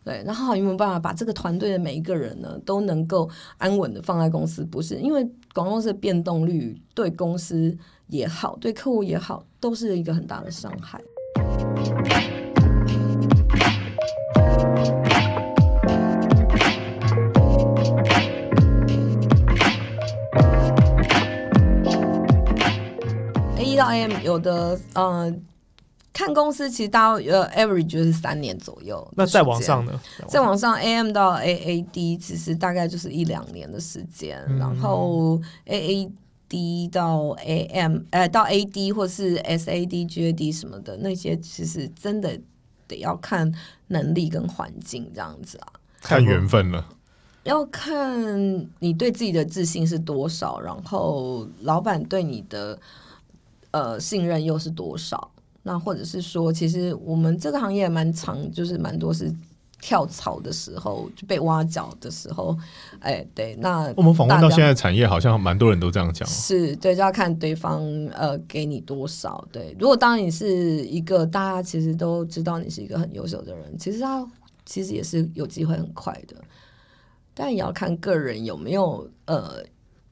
[0.03, 4.63] 对，然后有没有办法把这个团队的每一个人呢都能够安稳的放在公司？
[4.63, 7.75] 不是因为广告公司的变动率对公司
[8.07, 11.01] 也好，对客户也好，都是一个很大的伤害。
[23.77, 25.33] AM 有的呃，
[26.13, 29.05] 看公司其实大呃 average 就是三年左右。
[29.15, 29.99] 那再往上，呢？
[30.27, 42.39] 再往上 AM 到 AAD 其实大概就是一两年的时间，嗯然后 AAD 到 AM 呃到 AD 或是 SAD、GAD 什么的那些，其实真的
[42.87, 43.53] 得要看
[43.87, 45.67] 能力跟环境这样子啊。
[46.01, 46.87] 看缘分了。
[47.43, 52.79] 要看你对自己的自信是多少，然后老板对你的
[53.75, 55.29] 呃信任又是多少。
[55.67, 59.33] 那或者是说，其实我们这个行业蛮长，就是蛮多是
[59.81, 62.55] 跳槽的时候就被挖角的时候，
[62.99, 66.31] 哎，对，那我们访问到现在产业，好像蛮多人都这样讲哦。
[66.31, 67.83] 是对，就要看对方
[68.13, 69.43] 呃给你多少。
[69.51, 74.23] 对，如果当你是一个大家其实都知道你是一个很优秀的人，其实他
[74.67, 76.35] 其实也是有机会很快的，
[77.33, 79.63] 但也要看个人有没有呃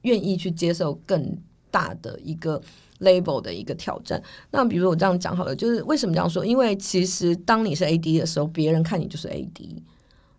[0.01, 1.37] 愿意去接受更
[1.73, 2.61] 大的一个
[2.99, 4.21] label 的一个挑战。
[4.51, 6.45] 那比如我这样讲好了，就是为什么这样说？
[6.45, 9.81] 因为其实当你是 AD 的时候，别人看你就是 AD，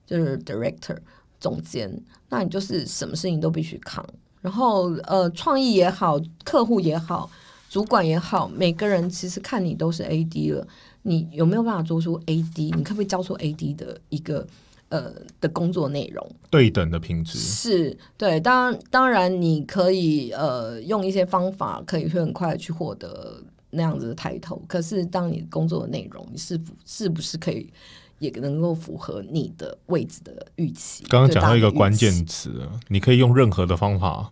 [0.07, 0.97] 就是 director
[1.40, 4.07] 总监，那你就是什么事情都必须扛。
[4.40, 7.29] 然后呃，创意也好，客户也好，
[7.68, 10.66] 主管也好，每个人其实看你都是 AD 了，
[11.03, 12.77] 你有没有办法做出 AD？
[12.77, 14.47] 你可不可以交出 AD 的一个
[14.94, 16.24] 呃的工作内容？
[16.50, 24.62] 对等的品质，是对，当当然你可以呃用一些方法，可以会很快去获得那样子的抬头。
[24.68, 27.72] 可是当你工作的内容，你是否是不是可以
[28.20, 31.02] 也能够符合你的位置的预期？
[31.09, 34.30] 刚刚讲到一个关键词，你可以用任何的方法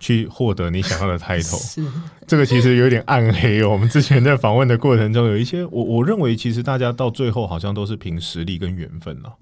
[0.00, 1.56] 去获得你想要的 title。
[1.62, 1.84] 是
[2.26, 3.68] 这个其实有点暗黑哦。
[3.68, 9.32] 我们之前在访问的过程中，有一些我我认为，其实大家到最后好像都是凭实力跟缘分了，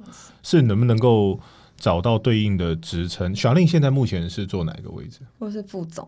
[0.43, 1.41] 是能不能够
[1.77, 3.35] 找到对应的职称。
[3.35, 5.21] 小令现在目前是做哪个位置？
[5.39, 6.07] 我是副总，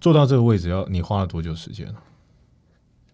[0.00, 1.92] 做到这个位置要你花了多久时间？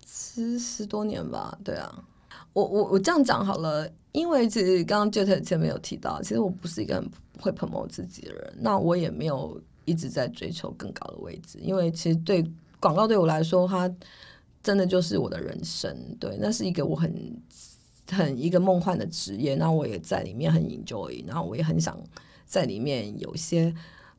[0.06, 2.04] 十十多年吧，对啊。
[2.52, 12.44] 我我我这样讲好了，因为其实刚刚 Jet 前面有提到，其实我不是一个很会 promote 自己的人，那我也没有一直在追求更高的位置，因为其实对
[12.80, 13.92] 广告对我来说，它
[14.62, 17.12] 真的就是我的人生，对，那是一个我很
[18.10, 21.98] 很一个梦幻的职业，那我也在里面很 enjoy，然后我也很想
[22.46, 23.74] 在里面有一些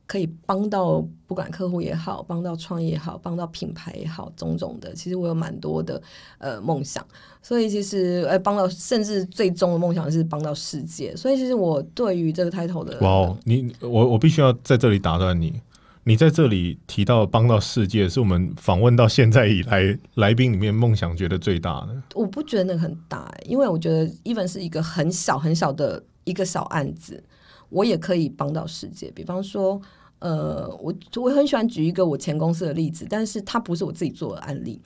[0.06, 6.00] 可以帮到不管客户也好，帮到创业也好，帮到品牌也好，种种的，其实我有蛮多的
[6.38, 7.04] 呃梦想，
[7.42, 15.60] 所以其实呃帮到甚至最终的梦想是帮到世界，所以其实我对于这个 title 的哇哦，你我我必须要在这里打断你。
[16.08, 22.00] 你在这里提到帮到世界，是我们访问到现在以来来宾里面梦想觉得最大的。
[22.14, 27.20] 我不觉得那个很大、欸，因为我觉得 even 是一个很小很小的一个小案子，
[27.68, 29.10] 我也可以帮到世界。
[29.12, 29.80] 比方说，
[30.18, 34.80] 呃，我我很喜欢举一个我前公司的例子，但是它不是我自己做的案例，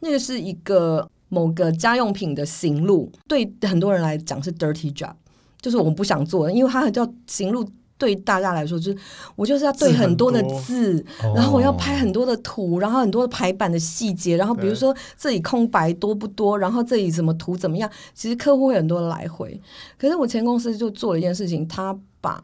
[0.00, 5.14] 那个是一个某个家用品的行路，对很多人来讲是 dirty job，
[5.60, 7.68] 就是我们不想做的，因为它叫行路。
[7.98, 8.98] 对大家来说，就是
[9.36, 19.60] 我就是要对很很多的多字，哦然后我要拍很多的图，然后很多的排版的细节，然后比如说这里空白多不多，然后这里什么图怎么样，其实客户会很多的来回。
[19.96, 22.42] 可是我前公司就做了一件事情，他把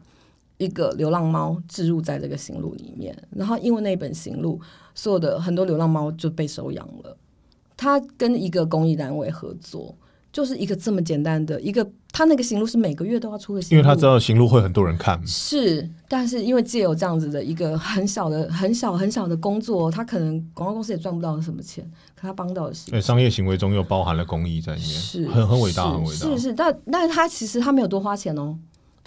[0.57, 4.61] 一个流浪猫置入在这个行路里面，然后因为那本行路，
[4.93, 7.17] 所有的很多流浪猫就被收养了。
[7.75, 9.95] 他跟一个公益单位合作，
[10.33, 26.27] 就是一个这么简单的一个，他那个行路是每个月都要出个行路，因为他知道行路会很多人看，是，但是因为借有这样子的一个很小的、很小、很小的工作，他可能广告公司也赚不到什么钱，可他帮到的是对商业行为中又包含了公益在里面，是很很伟大，是很伟大。
[26.27, 28.57] 是是，但但是他其实他没有多花钱哦，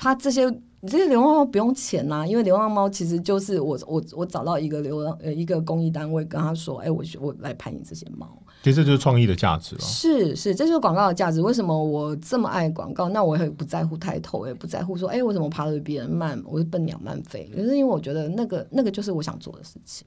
[0.03, 0.43] 他这些
[0.85, 8.27] 这些流浪猫不用钱呐、因为流浪猫其实就是我我我找到一个流浪呃一个公益单位跟他说，哎，我我来拍你这些猫，
[8.65, 9.81] 其实这就是创意的价值了。
[9.81, 11.41] 是是，这就是广告的价值。
[11.41, 13.09] 为什么我这么爱广告？
[13.11, 16.43] 那我也不在乎抬头，也不在乎说，哎，为什么爬得比别人慢？
[16.45, 17.49] 我是笨鸟慢飞。
[17.55, 20.05] 可是因为我觉得那个那个就是我想做的事情。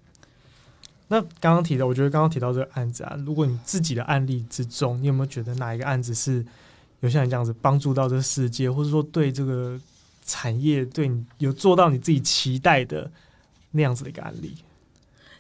[1.08, 6.46] 那刚刚提到，我觉得刚刚提到这个案子啊，如果你自己的案例之中，你有没有觉得哪一个案子是
[7.06, 9.80] 有像你这样子帮助到这世界，或者说对这个
[10.26, 13.10] 产业对你有做到你自己期待的
[13.72, 14.56] 那样子的一个案例？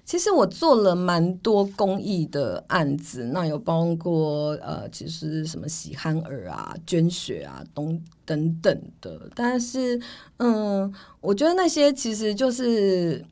[0.06, 9.28] 其实我做了蛮多公益的案子，那有包括呃，其实什么喜憨儿啊、捐血啊、等等等的。
[9.34, 10.00] 但是，
[10.38, 13.26] 嗯，我觉得那些其实就是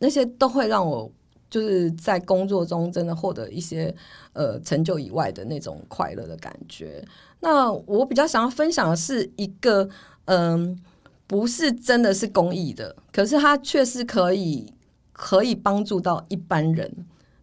[0.00, 1.08] 那些都会让我
[1.50, 3.94] 就是在工作中真的获得一些
[4.32, 7.04] 呃成就以外的那种快乐的感觉。
[7.40, 9.88] 那我比较想要分享的是一个
[10.26, 10.78] 嗯，
[11.26, 14.72] 不是真的是公益的，可是它却是可以
[15.12, 16.90] 可以帮助到一般人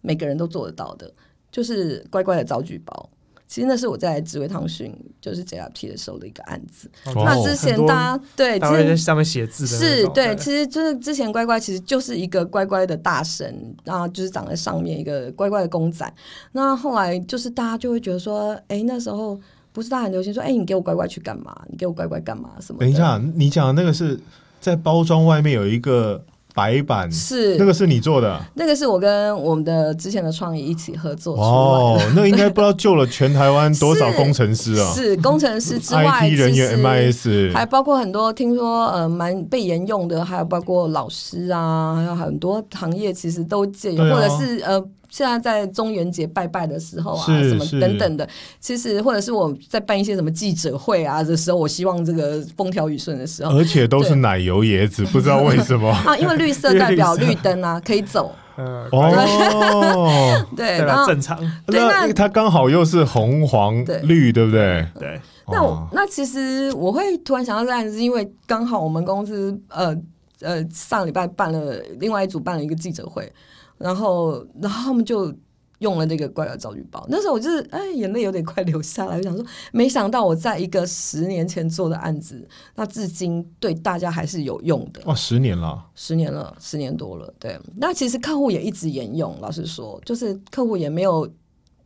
[0.01, 1.11] 每个人都做得到的，
[1.51, 3.09] 就是乖乖的找举报。
[3.47, 6.89] 其实那是我在紫薇汤训，就是 JRT 的时候的一个案子。
[7.05, 16.13] 哦那之前大家对之前在上面写字的是对，其实就是之前乖乖其实就是一个乖乖的大神，然后就是长在上面一个乖乖的公仔。
[16.51, 19.39] 那后来就是大家就会觉得说，哎，那时候
[19.71, 21.55] 不是大家很流行说，哎，你给我乖乖去干嘛？
[21.69, 22.51] 你给我乖乖干嘛？
[22.59, 22.79] 什么？
[22.79, 24.19] 等一，下，你讲的那个是
[24.59, 26.21] 在包装外面有一个
[26.57, 28.41] 白板，是那个是你做的。
[28.55, 31.53] 那个是我跟我们的之前的创意一起合作出来的。
[31.53, 48.27] 哦，那应该不知道救了全台湾多少工程师啊是工程师之外，IT 人员 MIS，还包括很多听说呃蛮被沿用的，还有包括老师啊，还有很多行业其实都借由，对啊或者是呃现在在中元节拜拜的时候啊，什么等等的，
[48.59, 53.57] 其实或者是我在办一些什么记者会啊的时候，我希望这个风调雨顺的时候。
[53.57, 55.89] 而且都是奶油椰子，不知道为什么。
[56.05, 58.33] 啊，因为绿色代表绿灯啊， 可以走。
[58.59, 61.05] 嗯，哦，对， 对然后？
[61.05, 64.83] 正常，对那那它刚好又是红黄对绿，对不对？
[64.99, 69.95] 对，那我哇那其实我会突然想到这案子，是因为刚好我们公司呃
[70.41, 73.31] 呃上礼拜办了另外一组办了一个记者会，
[73.77, 75.33] 然后然后他们就
[75.79, 77.05] 用了这个怪的造句包。
[77.07, 85.01] 那时候我就是哎眼泪有点快流下来，我想说没想到我在一个十年前做的案子，那至今对大家还是有用的。
[85.05, 87.59] 哇，十年了，十年了，十年多了，对。
[87.75, 91.29] 那其实客户也一直沿用，老实说，就是客户也没有，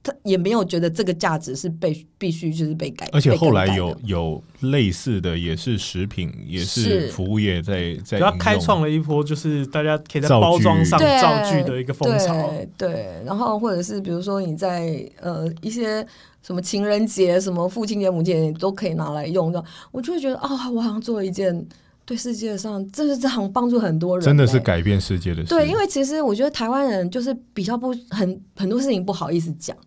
[0.04, 7.08] 他也没有觉得这个价值是被必须就是被改，而且后来有有类似的，也是食品，也是是。
[7.10, 12.50] 服务业在在主要开创了一波，就是大家可以在包装上造句的一个风潮。
[12.50, 16.06] 对对，然后或者是比如说你在呃一些
[16.42, 21.64] 什么情人节、什么父亲节、母亲节你都可以拿来用的，我就会觉得啊、我好像做了一件
[22.06, 25.50] 对世界上真的是好像帮助很多人、真的是欸改变世界的事。
[25.50, 29.78] 对，因为其实我觉得台湾人就是比较不很很多事情不好意思讲，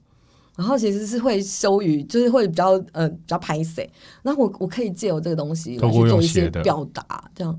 [0.56, 3.88] 然后其实是会羞于，就是会比较呃比较拍谁。
[4.22, 7.58] 那我我可以借由这个东西来去做一些表达，这样。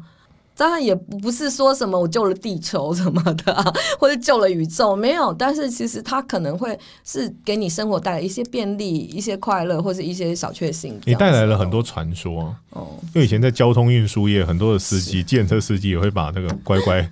[0.57, 5.33] 当然也不不是说什么我救了地球什么的、啊， 或者救了宇宙，没有。
[5.33, 10.97] 但是其实它可能会是给你生活带来一些便利、一些快乐，或者一些小确幸。
[11.03, 17.05] 你带来了很多传说，哦，因为以前在交通运输业，很多的司机、建车司机也会把那个乖乖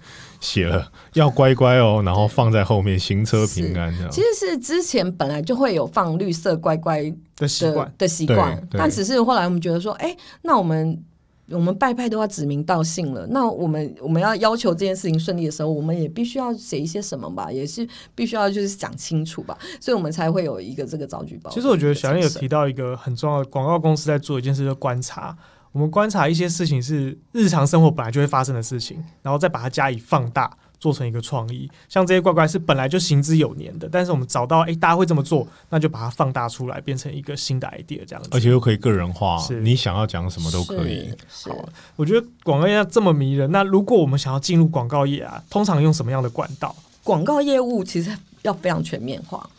[0.43, 4.21] 写了，要乖乖哦，然后放在后面，行车平安这样其。
[4.21, 11.01] 实是之前本来就会有放绿色乖乖的的习惯，的习惯但只是后来我们觉得说，哎、那我们
[11.49, 21.49] 我们拜拜都要指名道姓了，那我们我们要要求这件事情顺利的时候，我们也必须要写一些什么吧，也是必须要就是讲清楚吧，所以我们才会有一个这个造句包。
[21.51, 25.37] 其实我觉得小燕有提提到一个很重要的广告公司在做一件事，就观察。
[25.73, 31.69] 我们观察一些事情是日常生活本来就会发生的事情，然后再把它加以放大，做成一个创意。
[31.89, 38.29] 像这些怪怪是本来就行之有年的，但是我们找到诶大家会这么做，那就把它放大出来，变成一个新的 idea 这样子。
[38.31, 41.11] 而且又可以个人化是，你想要讲什么都可以。
[41.27, 41.49] 是。
[41.49, 46.75] 好我觉得广告业这么迷人，那如果我们想要进入广告业啊，通常用什么样的管道？
[47.03, 49.49] 广告业务其实要非常全面化。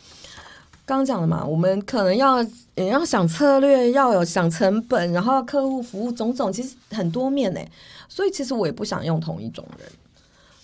[0.87, 2.43] 刚刚讲了嘛，我们可能要
[2.75, 7.61] 也要想策略，要有想成本，然后客户服务种种，其实很多面呢。
[8.09, 9.89] 所以其实我也不想用同一种人，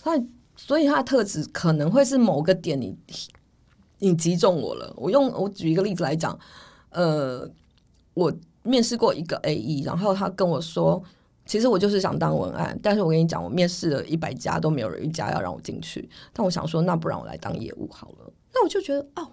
[0.03, 0.23] 他
[0.57, 2.95] 所以他的特质可能会是某个点你
[3.99, 4.93] 你击中我了。
[4.97, 6.39] 我用我举一个例子来讲，
[6.91, 7.49] 呃，
[8.15, 11.03] 我面试过一个 A E，然后他跟我说。
[11.47, 16.09] 其实我就是想当文案，但是我跟你讲，我面试了一百家都没有人一家要让我进去。
[16.33, 18.33] 但我想说，那不然我来当业务好了。
[18.55, 19.27] 那我就觉得，哦，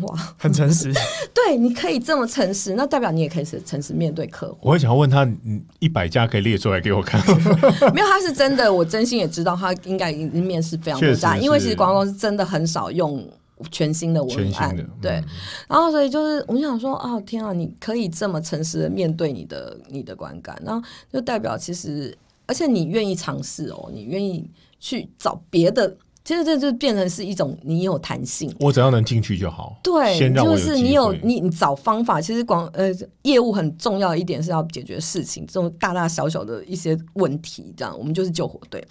[0.00, 0.92] 哇，很诚实，
[1.32, 4.58] 对，你可以这么诚实，那代表你也可以是诚实面对客户。
[4.60, 7.20] 我会想要问他，嗯一百家可以列出来给我看。
[7.94, 13.24] 没有，他是真的，我真心也知道他应该已经面试非常多确家，因为其实广告公司真的很少用
[13.70, 15.12] 全新的文案对。
[15.12, 15.24] 嗯
[15.68, 28.50] 然后所以就是我就想说，哦天啊，你可以这么诚实的面对你的你的观感，然后就代表其实，而且你愿意尝试哦，你愿意去找别的，其实这就变成是一种你有弹性。
[28.58, 29.78] 我只要能进去就好。
[29.82, 32.90] 对，先让就是你有你你找方法，其实广呃
[33.22, 38.82] 业务很重要的一点是要解决事情，这种大大小小的一些问题，这样我们就是救火队。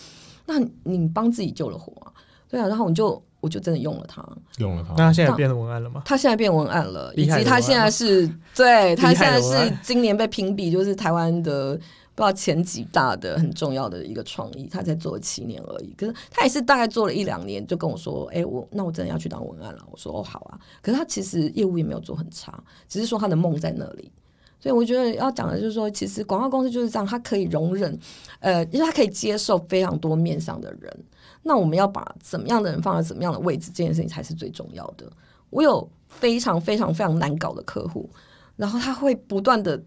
[0.45, 2.13] 那你帮自己救了火啊，
[2.47, 4.23] 对啊，然后我就我就真的用了它，
[4.59, 6.03] 用了它，那他现在变成文案了吗？
[6.05, 11.79] 他现在变文案了，以及他现在是对他现在是今年被评比就是台湾的
[12.15, 15.93] 不知道前几大的很重要的一个创意，他才做了七年而已。
[15.97, 24.11] 可是他也是大概做了一两年，就跟我说：“哎、我那我真的要去当文案了。”我说：“哦，好啊。”可是他其实业务也没有做很差，只是说他的梦在那里。
[24.59, 27.99] 所以我觉得要讲的就是说，其实广告公司就是这样，它可以容忍，
[28.39, 31.05] 呃，因为它可以接受非常多面向的人。
[31.41, 35.05] 那我们要把怎么样的人放在怎么样的位置，这件事情才是最重要的。
[35.49, 38.09] 我有非常非常非常难搞的客户，
[38.55, 39.83] 然后他会不断的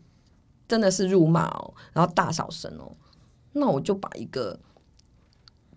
[0.69, 2.91] 真的是辱骂哦，然后大小声哦，
[3.53, 4.59] 那我就把一个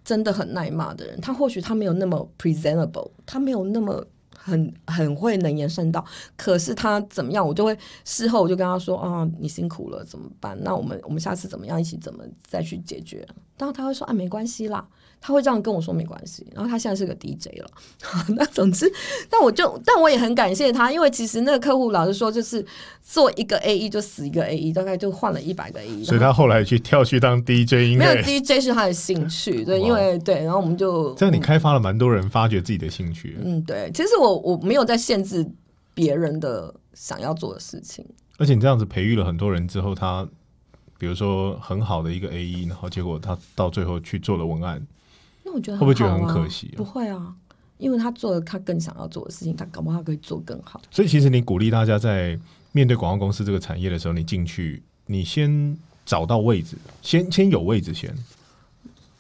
[0.04, 4.06] 真的很耐骂的人，他或许他没有那么 presentable，他没有那么。
[4.42, 6.04] 很很会能言善道，
[6.38, 10.58] 可是他怎么样，我就会事后我就跟他说啊，你辛苦了，怎么办？
[10.64, 13.28] 那我们我们下次怎么样一起怎么再去解决？
[13.58, 14.88] 然他会说啊，没关系啦。
[15.22, 17.70] 他会这样跟我说没关系，然后他现在是个 DJ 了。
[18.36, 18.92] 那总之，
[19.30, 22.66] 但我就但我也很感谢他，因为其实那个客户老实说，就是
[23.04, 26.04] 做一个 A E 就死一个 A E，大概就换了一百个 A E。
[26.06, 33.38] 所以他后来去跳去当 DJ，没有 DJ 是他的兴趣，对，因为对，然后我们就这样，你开发了蛮多人发掘自己的兴趣。
[33.44, 35.46] 嗯，对，其实我我没有在限制
[35.94, 38.06] 别人的想要做的事情，
[38.38, 40.26] 而且你这样子培育了很多人之后，他
[40.98, 44.82] 比如说很好的一个 A E，然后结果他到最后去做了文案。
[45.54, 46.74] 我觉得会不会觉得很可惜？
[46.76, 47.34] 不会啊，
[47.78, 50.82] 因为他做了他更想要做的事情，他搞不好可以做更好。
[50.91, 52.38] 所以其实你鼓励大家在
[52.72, 58.14] 面对广告公司这个产业的时候，你进去，你先找到位置，先先有位置先。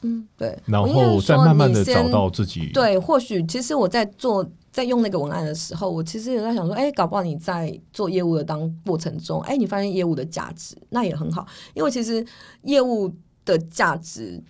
[0.01, 0.57] 嗯，对。
[0.65, 2.71] 然后再慢慢的找到自己。
[2.73, 12.25] 对，或许其实我在做在用那个文案的时候，我其实也在想说，哎，搞不好你在做业务的当过程中，哎，你发现业务的价值，那也很好，因为其实
[12.61, 13.13] 业务
[13.43, 14.41] 的价值，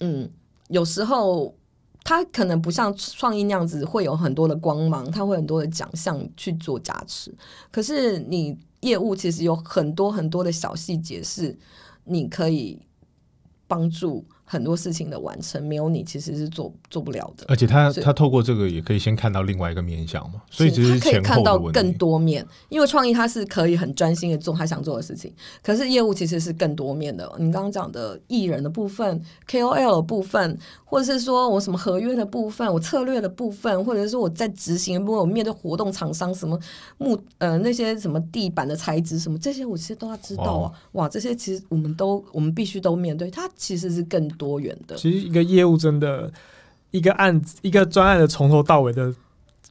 [0.00, 0.30] 嗯。
[0.72, 1.54] 有时候，
[2.02, 7.32] 它可能不像创意那样子会有很多的光芒，它会很多的奖项去做加持。
[7.70, 11.56] 可是你业务其实有很多很多的小细节是
[12.04, 12.80] 你可以
[13.68, 14.24] 帮助。
[14.52, 22.46] 很多事情的完成没有你其实是做做不了的，而且他他透过这个也可以先看到另外一个面向嘛，所以只是可以看到更多面。
[22.68, 25.32] 因为创意他是可以很专心的做他想做的事情，
[25.62, 27.26] 可是业务其实是更多面的。
[27.38, 36.58] 你刚刚讲的艺人的部分、KOL 的部分，或者是说我什么合约的部分、我策略的部分，或者是说我在执行的部分，我面对活动厂商什么
[36.98, 40.72] 木呃那些什么地板的材质什么这些，我其实都要知道啊。
[40.92, 44.28] 哇，这些其实我们都我们必须都面对，它其实是更。
[44.42, 46.32] 多元的，其实一个业务真的，
[46.90, 49.14] 一个案子一个专案的从头到尾的，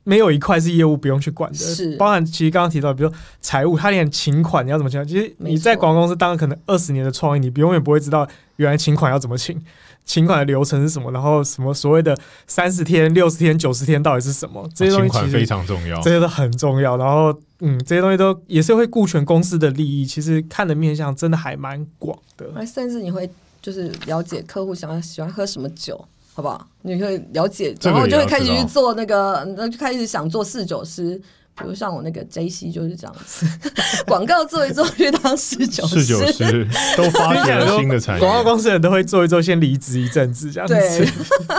[0.05, 1.57] 没有一块是业务不用去管的。
[1.57, 3.11] 是，包含其实刚刚提到，比如
[3.41, 9.61] 财务，他连请款你要怎么请，其实你在广告公司当了可能二十年的创意，你永远不会知道原来请款要怎么请，
[10.05, 12.17] 请款的流程是什么，然后什么所谓的
[12.47, 16.95] 三十天、六十天、九十天到底是什么，这些东西其实非常重要，这些都很重要。
[16.97, 23.29] 然后，嗯，这些东西都也是会顾全公司的利益，其实看的面向真的还蛮广的，甚至你会。
[23.61, 26.03] 就是了解客户想要喜欢喝什么酒，
[26.33, 26.67] 好不好？
[26.81, 31.21] 你会了解，然后就会开始去做那个，那就开始想做侍酒师。
[31.53, 33.45] 比如像我那个 J C 就是这样子，
[34.07, 38.21] 广告做一做去当侍酒侍酒师，都发现了新的产业。
[38.21, 40.75] 广告公司人都会做一做，先离职一阵子这样子。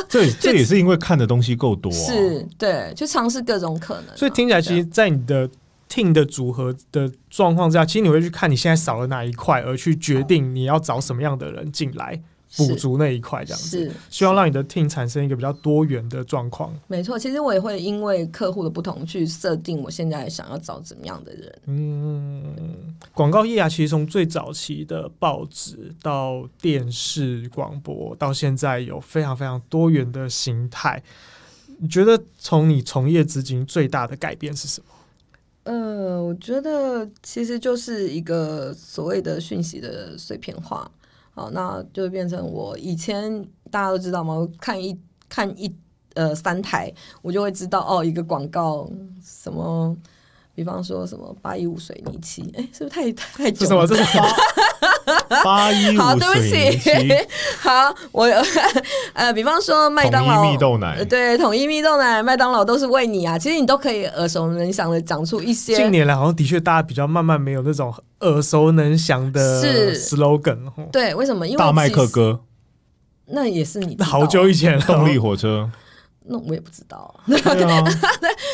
[0.09, 4.17] 这 这也是因为看的东西够多，是对，就尝试各种可能。
[4.17, 5.49] 所以听起来，其实，在你的。
[5.93, 12.19] Team 的组合的状况之下，其实你会去看你现在少了哪一块，而去决定你要找什么样的人进来
[12.57, 13.93] 补足那一块，这样子。
[14.09, 16.75] 希望让你的 team 产生一个比较多元的状况。
[16.87, 21.59] 没错，其实我也会因为客户的不同去设定我现在想要找怎么样的人。
[21.67, 31.03] 嗯，广告业啊，其实从最早期的报纸到电视广播，到现在有非常非常多元的形态。
[31.79, 34.87] 你觉得从你从业至今最大的改变是什么？
[35.65, 40.91] 呃，我觉得其实就是一个所谓的讯息的碎片化，
[41.35, 44.49] 好，那就变成我以前大家都知道吗？
[44.61, 44.99] 看一
[45.29, 45.73] 看一
[46.15, 46.93] 呃三台，
[47.23, 48.91] 我就会知道哦，一个广告
[49.23, 49.97] 什么。
[50.55, 53.67] 比方说什么八一五水泥漆，哎，是不是太太久？
[53.67, 53.87] 什么？
[53.87, 54.05] 这是
[55.43, 56.01] 八 一五
[56.43, 56.91] 水泥漆。
[57.59, 58.27] 好，我
[59.15, 63.39] 呃，比方说麦当劳蜜豆奶，对，统一蜜豆奶，麦当劳都是为你啊。
[63.39, 65.75] 其实你都可以耳熟能详的讲出一些。
[65.75, 70.71] 近年来好像的确大家比较慢慢没有那种耳熟能详的 slogan。
[70.93, 71.47] 对，为什么？
[71.47, 72.41] 因为大麦克哥，
[73.27, 75.71] 那也是你好久以前 动力火车。
[76.25, 77.41] 那我也不知道对。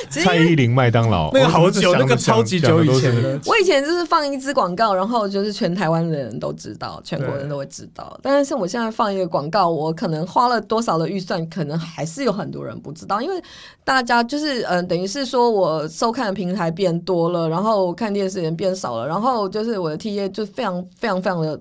[0.24, 3.38] 蔡依林麦当劳那个好久，那个超级久以前的。
[3.46, 8.18] 我以前就是放一支广告，然后就是全台湾的人都知道，全国人都会知道。
[8.22, 13.42] 但是我现在放一个广告，我可能花了多少的预算，可能还是有很多人不知道，因为
[13.84, 21.60] 大家就是嗯，等于是说我收看的平台变多了，然后看电视人变少了，然后就是我的 T A 就非常非常非常的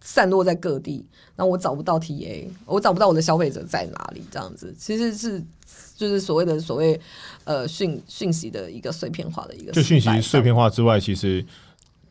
[0.00, 1.06] 散落在各地。
[1.38, 5.40] 那我找不到 TA，我找不到我的消费者在哪里，这样子其实是
[5.94, 7.00] 就是所谓的所谓
[7.44, 9.70] 呃讯讯息的一个碎片化的一个。
[9.70, 11.46] 就讯息碎片化之外，其实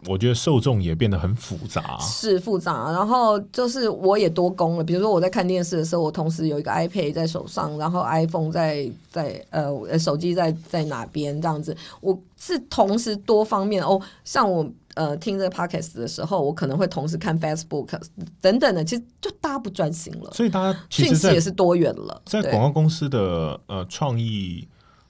[0.06, 1.98] 我觉得受众也变得很复杂。
[2.00, 4.84] 是复杂，然后就是我也多工了。
[4.84, 14.00] 比如说我在看电视的时候，我同时有一个 iPad 在手上，然后 iPhone 在在呃手机在在哪边这样子，我是同时多方面哦。
[14.24, 18.00] 像我呃听这个 podcast 的时候，我可能会同时看 Facebook
[18.40, 22.22] 等等的，其实就大家不专心了，所以大家其实在讯息也是多元了。
[22.26, 24.68] 在广告公司的呃创意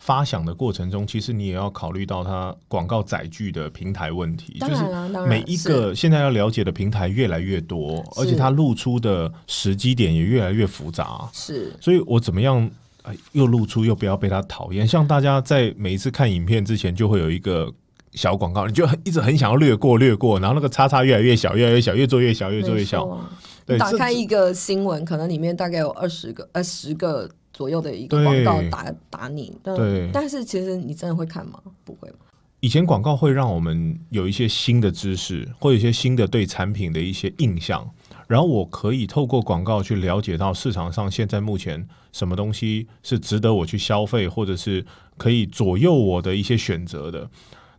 [0.07, 4.83] 发想的过程中，其实你也要考虑到它广告载具的平台问题，就是
[5.27, 12.71] 每一个现在要了解的平台越来越多，而且它露出的时机点也越来越复杂，是所以我怎么样？
[13.03, 17.73] 呃又露出又不要被他讨厌，像大家在每一次看影片之前，就会有一个
[18.11, 23.17] 小广告，你就很一直很想要略过略过，然后那个叉叉越来越小，越来越小，越做越小，越做越小。
[23.65, 31.59] 对，打开一个新闻，可能里面大概有二十个呃十个左右的一个广告打打你，但对但是其实你真的会看吗？
[31.83, 32.17] 不会吧
[32.59, 37.89] 以前广告会让我们有一些新的知识，或有一些新的对产品的一些印象，
[38.27, 44.85] 然后我可以透过广告去了解到市场上现在目前什么东西是值得我去消费，或者是
[45.17, 47.27] 可以左右我的一些选择的。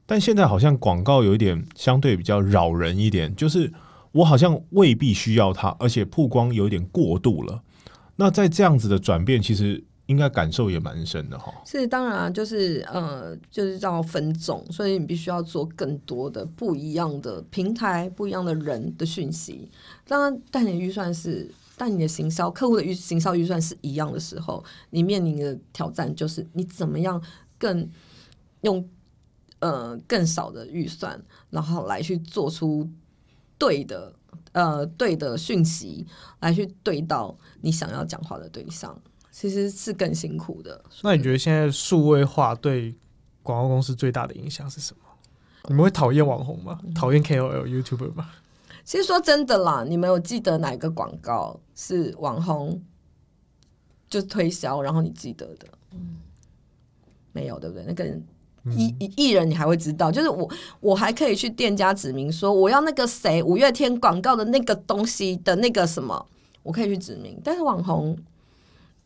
[0.07, 3.73] 但现在好像广告有一点相对比较扰人一点，就是
[4.11, 7.63] 我好像未必需要它，而且曝光有一点过度了。
[8.21, 11.55] 那在这样子的转变，其实应该感受也蛮深的哈。
[11.65, 19.71] 是当然啊就是呃，就是要分众，所以你必须要做更多的不一样的平台、不一样的人的讯息。
[20.05, 27.23] 当然，但你预算是，但你的行销客户的预行销预算是一样的时候，你面临的挑战就是你怎么样
[27.57, 27.89] 更
[28.63, 28.85] 用
[29.61, 32.89] 呃更少的预算，然后来去做出
[33.57, 34.13] 对的
[34.53, 36.07] 呃对的讯息，
[36.41, 40.85] 来去对到你想要讲话的对象，其实是更辛苦的。
[41.03, 42.95] 那你觉得现在数位化对
[43.43, 45.01] 广告公司最大的影响是什么？
[45.69, 46.81] 你们会讨厌网红吗？
[46.95, 48.31] 讨厌 KOL、YouTuber 吗？
[48.85, 52.83] 其实说真的啦，你们有记得哪个广告是网红
[54.09, 55.69] 就推销，然后你记得的？
[55.93, 56.17] 嗯
[57.33, 57.85] 没有，对不对？
[57.87, 58.27] 那个人
[58.77, 60.49] 艺艺艺人你还会知道，就是我
[60.81, 66.27] 我还可以去店家指明说我要那个谁五月天广告的那个东西的那个什么，
[66.63, 67.39] 我可以去指明。
[67.43, 68.17] 但是网红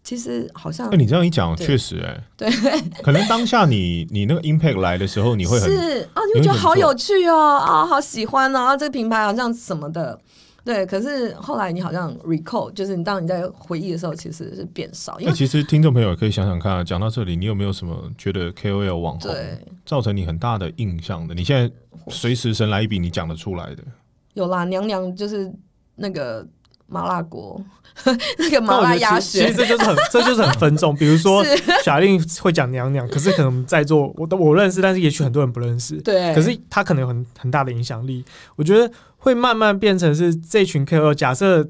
[0.05, 2.51] 其实好像那、你这样一讲，确实哎、 对。
[3.03, 10.19] 可能当下你你那个 impact 来的时候，你会很是啊，你会觉得好有趣哦，啊，好喜欢哦，啊，这个品牌好像什么的，
[10.65, 10.87] 对。
[10.87, 21.35] 可是后来你好像 recall，就是你当你在回忆的时候，其实是变少，因为那其实听众朋友也可以想想看啊，讲到这里，你有没有什么觉得 KOL 网红对造成你很大的印象的？
[21.35, 21.73] 你现在
[22.09, 23.83] 随时神来一笔，你讲得出来的？
[24.35, 25.53] 有啦，娘娘就是
[25.97, 26.47] 那个
[26.87, 27.63] 麻辣锅，
[28.39, 30.95] 那个麻辣鸭血其实其实，这就是很这就是很分众。
[30.97, 36.01] 比如说是 小令会讲娘娘，可是可能在座我都我认识，但是也许很多人不认识。
[36.01, 38.25] 对，可是他可能有很很大的影响力。
[38.57, 38.91] 我觉得
[39.23, 41.15] 会慢慢变成是这群 KOL。
[41.15, 41.69] 假设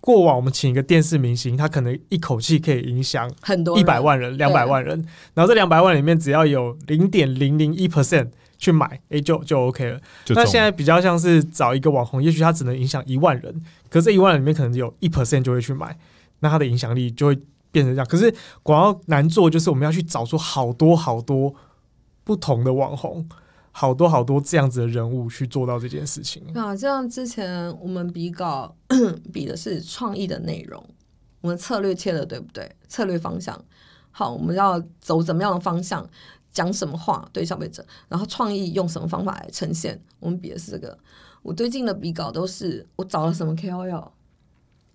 [0.00, 5.04] 过往我们请一个电视明星，他可能一口气可以影响很多一百万人、两百万人，
[5.34, 10.00] 然后这两百万里面只要有零点零零一 percent 去买，诶，就就 OK 了。
[10.30, 15.96] 那现在比较像是找一个网红，也许他只能影响一万人，可是这一万人里面可能有一 percent 就会去买，
[16.40, 17.38] 那他的影响力就会
[17.70, 18.06] 变成这样。
[18.08, 21.54] 可是广告难做，就是我们要去找出好多好多
[22.24, 23.28] 不同的网红，
[23.72, 26.42] 好多好多这样子的人物去做到这件事情。
[26.54, 28.74] 啊，这样之前我们比稿
[29.32, 30.84] 比的是创意的内容，
[31.40, 32.70] 我们策略切的对不对？
[32.88, 33.58] 策略方向
[34.10, 36.06] 好，我们要走怎么样的方向，
[36.52, 40.96] 讲什么话对消费者，然后创意用什么方法来呈现，我们比的是这个。
[41.42, 44.10] 我最近的比稿都是我找了什么 KOL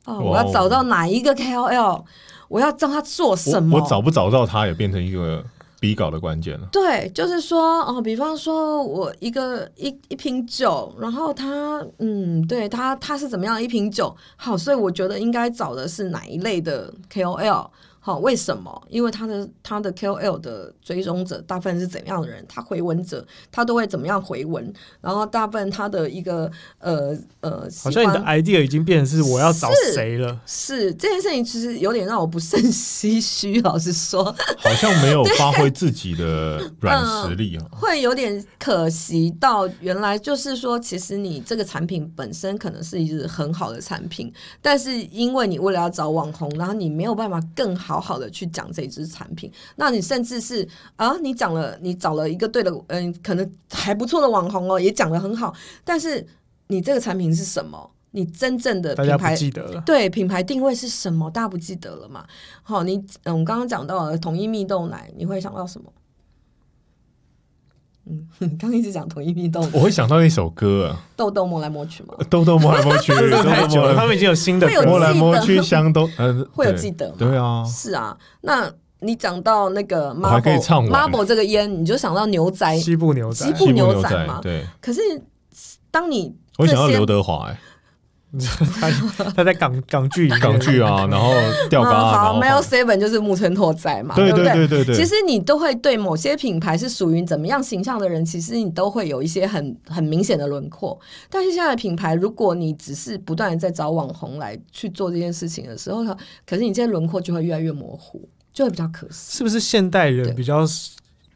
[0.05, 2.05] 哦，我要找到哪一个 KOL，
[2.47, 3.77] 我要让他做什么？
[3.77, 5.43] 我我找不找到他也变成一个
[5.79, 6.67] 比稿的关键了。
[6.71, 14.15] 对，就是说，哦，比方说我一个一一瓶酒，然后他，嗯，对他他是怎么样一瓶酒？
[14.35, 17.67] 好，所以我觉得应该找的是哪一类的 KOL？
[18.07, 18.81] 好，为什么？
[18.87, 22.45] 因为他的他的 KOL 的追踪者大部分是怎样的人？
[22.47, 24.73] 他回文者他都会怎么样回文？
[25.01, 26.49] 然后大部分他的一个
[26.79, 30.39] 呃呃，喜好像你的 idea 已经变成是我要找谁了。
[30.45, 33.59] 是这件事情，其实有点让我不胜唏嘘。
[33.59, 34.23] 老实说，
[34.57, 37.65] 好像没有发挥自己的软实力啊。
[37.75, 44.31] 会有点可惜到原来就是说，其实你这个产品本身可能是一个很好的产品，
[44.61, 55.51] 但是因为你为了要找网红，然后你没有办法更好好好的去讲这支产品，那你甚至是啊，你讲了，你找了一个对的，嗯，可能还不错的网红哦，也讲的很好，
[55.83, 56.23] 但是
[56.67, 57.89] 你这个产品是什么？
[58.11, 61.29] 你真正的品牌记得了，对品牌定位是什么？
[61.31, 62.23] 大家不记得了嘛？
[62.61, 65.91] 好，你嗯，我们刚刚讲到了统一蜜豆奶，你会想到什么？
[68.59, 77.15] 刚刚一直讲同一批豆我会想到一首歌啊，豆豆摸来摸去嘛， 豆豆摸来摸去，真的太久了，兜兜摸来他们已经有新的摸来摸去香都，呃，会有记得吗？
[77.17, 82.77] 对啊，是啊，那你讲到那个我还可以唱 marble 完 marble 这个烟，你就想到牛仔。
[82.79, 83.45] 西部牛仔。
[83.45, 84.99] 西，部牛牛仔嘛对，可是
[85.91, 87.59] 当你我想到刘德华，哎，
[88.79, 88.89] 他
[89.35, 91.31] 他在港港剧港剧啊，然后
[91.69, 100.99] 吊嘎嗯啊，然好后，Mel Seven 就是木村拓哉嘛，对不对对对对对其实你都会对某些品牌是属于怎么样形象的人，其实你都会有一些很很明显的轮廓。
[101.29, 106.03] 但是现在的品牌，如果你只是不断的在找网红来去做这件事情的时候，
[106.45, 109.37] 可是你这些轮廓就会越来越模糊，就会比较可惜。
[109.37, 110.65] 是不是现代人比较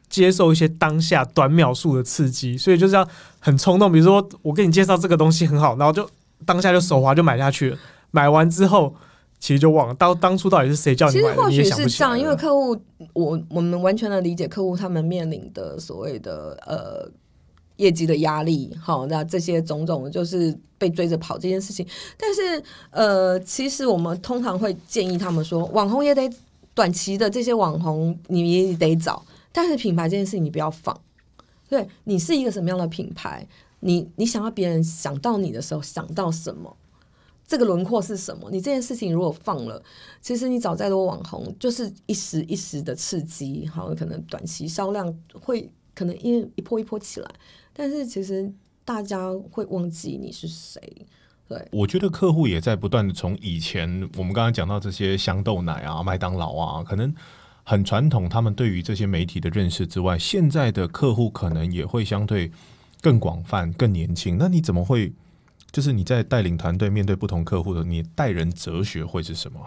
[0.09, 3.07] 接受一些当下短秒数的刺激，所以就是要
[3.39, 3.89] 很冲动。
[3.89, 6.05] 比如说，我跟你介绍这个东西很好，然后就
[6.45, 7.77] 当下就手滑就买下去了。
[8.11, 8.93] 买完之后，
[9.39, 12.35] 其实就忘了当当初到底是谁叫你买的，其实或许是这样，因为。
[12.35, 12.79] 客户，
[13.13, 17.09] 我我们完全的理解客户他们面临的所谓的呃
[17.77, 21.85] 业绩的压力，好，那这些种种就是被追着跑这件事情。
[22.17, 26.29] 但是呃，其实我们通常会建议他们说，网红也得
[26.73, 30.95] 短期的这些网红你也得找，但是品牌这件事情你不要放。
[31.69, 33.47] 对你是一个什么样的品牌，
[33.81, 36.75] 你你想要别人想到你的时候想到什么？
[37.45, 38.49] 这个轮廓是什么？
[38.49, 39.83] 你这件事情如果放了，
[40.21, 47.29] 其实你找再多网红，就是一时一时的刺激，好，可能短期销量会可能一一波一波起来，
[47.73, 48.49] 但是其实
[48.85, 51.05] 大家会忘记你是谁。
[51.49, 57.13] 对，我觉得客户也在不断的从以前我们刚刚讲到这些香豆奶啊、麦当劳啊，可能
[57.63, 62.49] 很传统，他们对于这些媒体的认识之外，现在的客户可能也会相对
[63.01, 64.37] 更广泛、更年轻。
[64.37, 65.11] 那你怎么会？
[65.71, 69.59] 就是你在带领团队面对不同客户的，你待人哲学会是什么？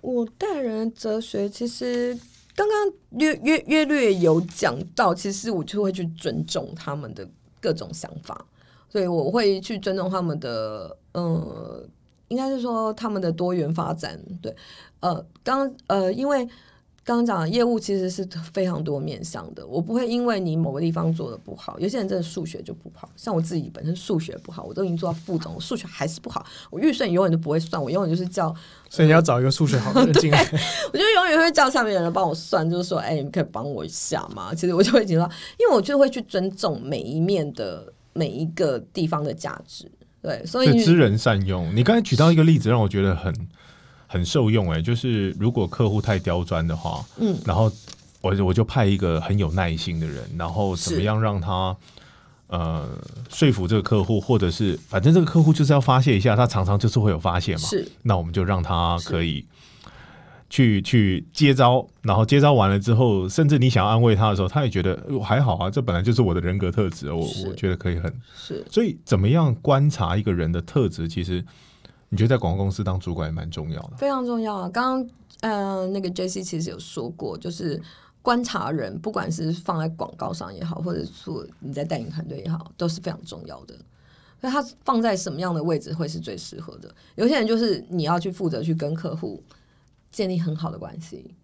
[0.00, 2.16] 我待人哲学其实
[2.54, 7.28] 刚刚略略略略有讲到，其实我就会去尊重他们的
[7.60, 8.46] 各种想法，
[8.88, 11.84] 所以我会去尊重他们的，呃，
[12.28, 14.16] 应该是说他们的多元发展。
[14.40, 14.54] 对，
[15.00, 16.48] 呃，刚呃，因为
[17.04, 28.54] 刚刚讲的业务其实是非常多面向的，我不会因为你某个地方做的不好，有些人真的数学就不好，像我自己本身数学不好，我都已经做到副总，我数学还是不好，我预算永远都不会算，我永远就是叫
[28.88, 30.40] 所以你要找一个数学好的人进来。
[30.92, 34.54] 我就永远会叫下面的人帮我算，就是说，哎、你可以帮我一下吗？
[34.54, 39.90] 其实我就会觉得，因为我就会去尊重每一面的每一个地方的价值。
[40.22, 41.70] 对，所以是知人善用。
[41.76, 43.30] 你刚才举到一个例子，让我觉得很
[44.14, 44.70] 很受用。
[44.70, 47.70] 哎，就是如果客户太刁钻的话，嗯，然后
[48.20, 51.76] 我我就派一个很有耐心的人，然后怎么样让他
[52.46, 52.88] 呃
[53.28, 57.58] 说服这个客户，或者是反正这个客户就是要发泄一下，他常常就是会有发泄嘛。
[57.58, 59.44] 是那我们就让他可以
[60.48, 68.12] 去去接招，然后接招完了之后，甚至你想要安慰他的时候，他也觉得呃还好啊，这本来就是我的人格特质，我我觉得可以很。
[68.36, 71.44] 是，所以怎么样观察一个人的特质，其实
[72.14, 73.96] 你觉得在广告公司当主管也蛮重要的。
[73.96, 74.68] 非常重要啊。
[74.68, 75.10] 刚刚
[75.40, 77.82] 呃，那个 J C 其实有说过，就是
[78.22, 83.74] 观察人，不管是放在广告上也好，或者说你在带领团队也好，都是非常重要的。
[84.40, 86.94] 那他放在什么样的位置会是最适合的？
[87.16, 89.42] 有些人就是你要去负责去跟客户
[90.12, 91.34] 建立很好的关系，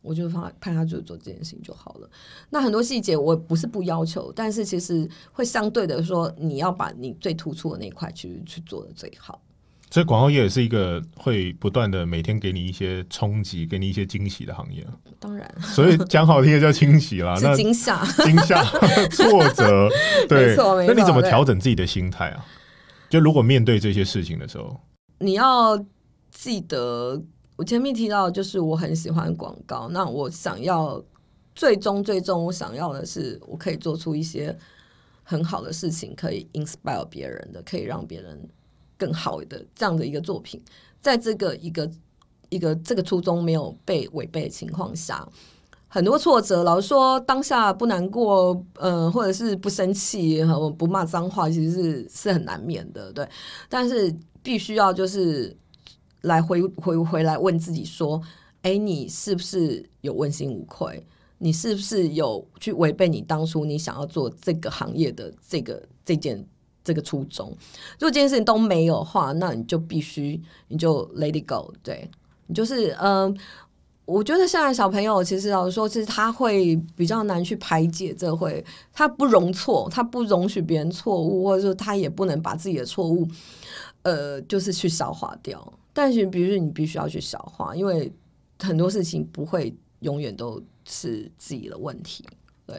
[0.00, 2.08] 我就放派他去做这件事情就好了。
[2.50, 9.42] 那很多细节我不是不要求，但是其实会相对的说，你要把你最突出的那一块去去做的最好。
[9.90, 14.86] 所以广告业也是一个会不断的每天给你一些冲击、给你一些惊喜的行业。
[15.18, 18.04] 当然所以讲好听的叫惊喜啦， 那是惊吓。
[18.24, 18.62] 惊吓、
[19.10, 19.88] 挫折，
[20.28, 22.46] 对那你怎么调整自己的心态啊？
[23.08, 24.80] 就如果面对这些事情的时候，
[25.18, 25.76] 你要
[26.30, 27.20] 记得，
[27.56, 29.88] 我前面提到，就是我很喜欢广告。
[29.88, 31.02] 那我想要
[31.56, 34.56] 最终最终，我想要的是，我可以做出一些
[35.24, 38.48] 很好的事情，可以 inspire 别人的，可以让别人
[39.00, 40.62] 更好的这样的一个作品。
[41.00, 41.90] 在这个一个
[42.50, 45.26] 一个这个初衷没有被违背的情况下，
[45.88, 53.26] 很多挫折，老实说，当下不难过，呃，或者是不生气，和不骂脏话，其实是是很难免的，对。
[53.70, 55.56] 但是必须要就是
[56.20, 58.20] 来回回回来问自己说，
[58.62, 61.06] 哎，你是不是有问心无愧？
[61.42, 66.46] 你是不是有去违背你当初你想要做这个行业的这个这件
[66.90, 67.48] 这个初衷？
[67.98, 72.10] 如果这件事情都没有的话，那你就必须你就 let it go，对
[72.46, 73.36] 你就是嗯。
[74.06, 83.24] 我觉得现在小朋友其实老实说，其实他会比较难去排解这会，他不容错，他不容许别人错误，或者说他也不能把自己的错误，
[84.02, 85.72] 呃，就是去消化掉。
[85.92, 88.12] 但是，比如说你必须要去消化，因为
[88.58, 92.24] 很多事情不会永远都是自己的问题。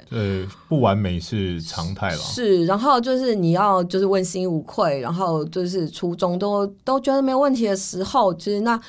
[0.10, 2.18] 呃，不完美是常态了。
[2.18, 8.80] 是，然后就是你要就是问心无愧，然后就是初衷都都觉得没有问题的时候，其实那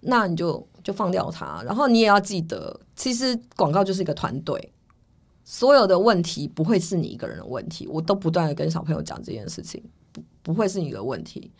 [0.00, 4.72] 那你就就放掉它，然后你也要记得，其实广告就是一个团队，
[5.44, 9.82] 所有的问题不会是你一个人的问题，我都不断的跟小朋友讲这件事情，
[10.12, 11.50] 不不会是你的问题。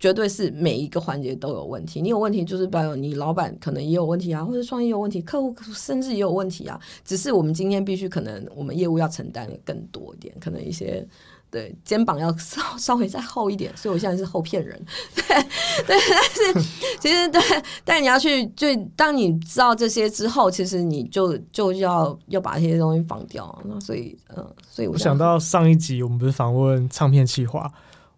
[0.00, 6.78] 绝对是每一个环节都有问题，你有问题就是表示你老板可能也有问题啊，或者创业有问题，客户甚至也有问题啊。
[7.04, 11.04] 只是我们今天必须可能我们业务要承担的更多一点，可能一些
[11.50, 13.76] 对肩膀要稍稍微再厚一点。
[13.76, 14.80] 所以我现在是厚骗人，
[15.16, 15.44] 对对。
[15.84, 16.68] 但是
[17.00, 17.42] 其实对，
[17.84, 23.62] 但你要去就当你知道这些之后，其实你就就要要把这些东西放掉。
[23.64, 27.68] 那所以嗯，所以我想到上一集我们不是访问唱片企划。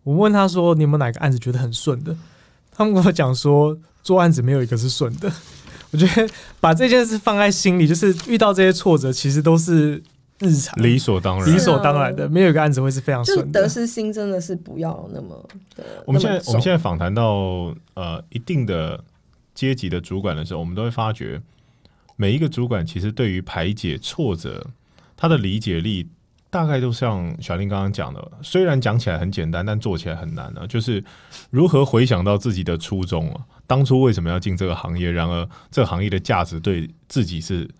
[0.02, 2.16] 我问他说：“你有没有哪个案子觉得很顺的？”
[2.72, 5.30] 他们跟我讲说：“做案子没有一个是顺的。
[5.92, 10.02] ”我觉得把这件事放在心里，就是遇到这些挫折，其实都是
[10.38, 12.28] 日常、理所当然、理所当然的。
[12.28, 13.62] 没有一个案子会是非常顺的。
[13.62, 15.48] 得失心真的是不要那么……
[16.06, 19.02] 我们现在我们现在访谈到呃一定的
[19.54, 21.42] 阶级的主管的时候，我们都会发觉，
[22.16, 24.68] 每一个主管其实对于排解挫折，
[25.16, 26.08] 他的理解力。
[26.50, 30.66] 大概就像小林刚刚讲的，虽然讲起来很简单，但做起来很难呢。
[30.66, 31.02] 就是
[31.48, 35.12] 如何回想到自己的初衷啊，当初为什么要进这个行业？
[35.12, 37.70] 然而，这个行业的价值对自己是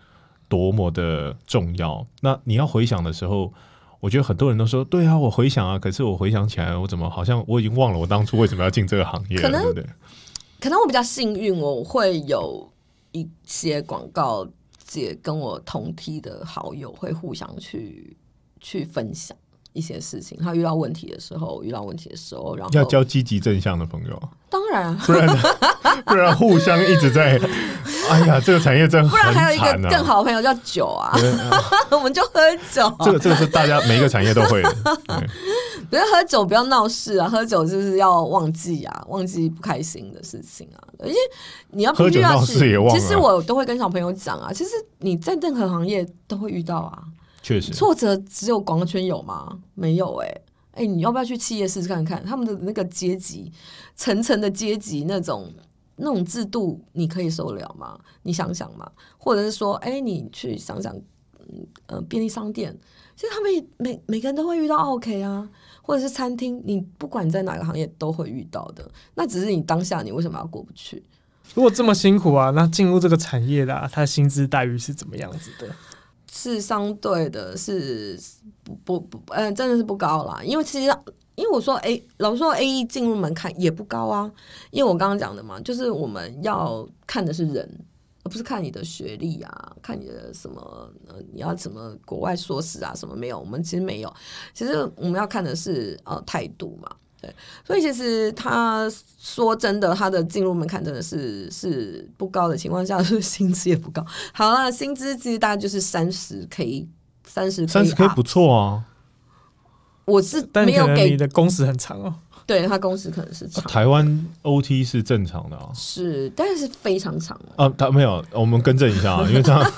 [0.49, 2.07] 多么的重要？
[2.21, 3.53] 那你要回想的时候，
[3.99, 9.37] 我觉得很多人都说：“对啊，我回想啊。”可是我回想起来，我怎么好像我已经忘了我当初为什么要进这个行业？
[9.41, 9.85] 对不对？
[10.61, 12.73] 可能我比较幸运，我会有
[13.11, 14.47] 一些广告
[14.79, 18.17] 界跟我同梯的好友会互相去。
[18.61, 19.37] 去分享
[19.73, 24.23] 一些事情，他遇到问题的时候，遇到问题的时候，然后要交积极正向的朋友。
[24.49, 25.29] 当然，不然
[26.07, 27.41] 不然互相一直在，
[28.11, 31.17] 哎呀，这个产业真不然还有一个更好的朋友叫酒啊，
[31.91, 32.41] 我们就喝
[32.73, 32.93] 酒。
[33.05, 34.75] 这个这个是大家每一个产业都会的。
[35.89, 37.29] 不要喝酒，不要闹事啊！
[37.29, 40.79] 喝酒就是要忘记啊，忘记不开心的事情啊。
[40.99, 41.15] 而且
[41.71, 42.97] 你要喝酒闹事也忘。
[42.97, 47.03] 其实我都会跟小朋友讲啊，其实你在任何行业都会遇到啊。
[47.43, 49.61] 确实，挫折只有广告圈有吗？
[49.75, 50.41] 没有哎，
[50.73, 53.51] 哎，你要不要去企业试试看看他们的那个阶级，
[53.97, 55.53] 层层的阶级那种
[55.97, 57.99] 那种制度，你可以受得了吗？
[58.23, 60.95] 你想想嘛，或者是说，哎，你去想想，
[61.49, 62.77] 嗯呃，便利商店，
[63.17, 65.49] 其实他们每每个人都会遇到 OK 啊，
[65.83, 71.03] 或者是餐厅，你不管在哪个行业都会遇到的，那只是你当下你为什么要过不去？
[71.55, 75.75] 如果这么辛苦啊，那进入这个产业的，他的薪资待遇是怎么样子的？
[76.33, 78.19] 是相对的，是
[78.63, 80.41] 不不不，嗯，真的是不高啦。
[80.45, 80.97] 因为其实，
[81.35, 84.31] 因为我说 A，老实说 A E 进入门槛也不高啊。
[84.71, 87.69] 因为我刚刚讲的嘛，就是我们要看的是人，
[88.23, 94.15] 而不是看你的学历啊，看你的什么，呃，你要什么国外硕士啊，什么没有，我们其实没有。
[94.55, 96.89] 其实我们要看的是呃态度嘛。
[97.21, 97.35] 对，
[97.67, 104.05] 所以其实他说真的，他的进入门槛真的是是不高的情况下， 是薪资也不高。
[104.33, 106.89] 好了，薪资其实大概就是三十 K，
[107.25, 108.85] 三十三十 K 不错啊。
[110.07, 112.15] 我是没有给你的工时很长哦。
[112.51, 113.63] 对他工时可能是长。
[113.65, 115.69] 台湾 OT 是正常的啊。
[115.73, 117.73] 是，但是非常长啊。
[117.79, 119.65] 他没有，我们更正一下啊，因为这样。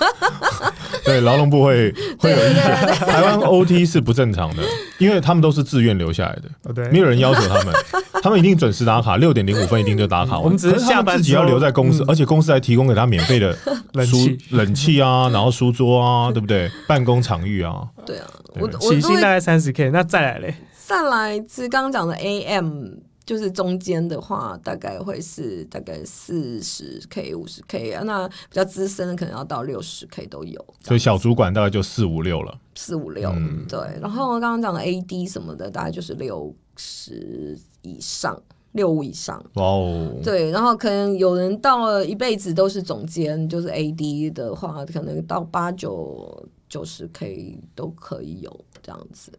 [1.05, 2.63] 对劳动部会会有意见，
[2.95, 4.63] 台湾 OT 是不正常的，
[4.97, 7.75] 因为他们都是自愿留下来的，对，没有人要求他们，
[8.23, 10.39] 他们一定准时打卡，六点零五分一定就打卡。
[10.39, 13.55] 我们只是下班自己要留在公司，而且公司还提供给他免费的
[13.93, 16.71] 冷气、冷气啊，然后书桌啊，对不对？
[16.87, 20.55] 办公场域啊，对啊，我起薪大概三十 K，那再来嘞？
[20.93, 22.89] 再来是刚刚讲的 AM。
[23.25, 30.61] 就是中间的话，大概会是大概四十 K、五十 K 啊，那比较资深的可能要到六十 K 都有。
[30.83, 32.59] 所以小主管大概就四五六了。
[32.75, 33.33] 四五六，
[33.69, 33.79] 对。
[34.01, 38.37] 然后刚刚讲的 AD 什么的，大概就是六十以上，
[38.73, 39.41] 六五以上。
[39.53, 40.19] 哇哦。
[40.21, 49.31] 对，然后可能有人到了一辈子都是总监，就是 AD 的话，可能到八九九十 K 都可以有这样子。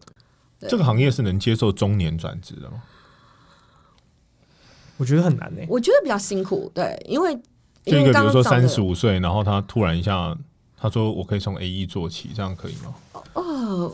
[0.61, 2.83] 这个行业是能接受中年转职的吗？
[4.97, 5.63] 我觉得很难呢。
[5.69, 7.35] 我觉得比较辛苦，对，因为
[7.85, 10.37] 就一个比如说三十五岁，然后他突然一下，
[10.77, 12.95] 他说我可以从 A 一做起，这样可以吗？
[13.35, 13.93] 哦，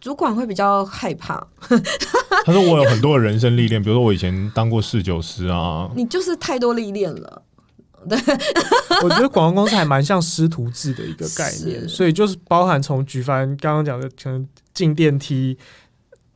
[0.00, 1.44] 主管会比较害怕。
[2.44, 5.90] 他说我有很多的人生历练，比如说我以前当过侍酒师啊。
[5.96, 7.42] 你就是太多历练了。
[8.08, 8.18] 对，
[9.04, 15.56] 我觉得广告公司还蛮像师徒制的一个概念，所以就是包含从举凡刚刚讲的，可能进电梯。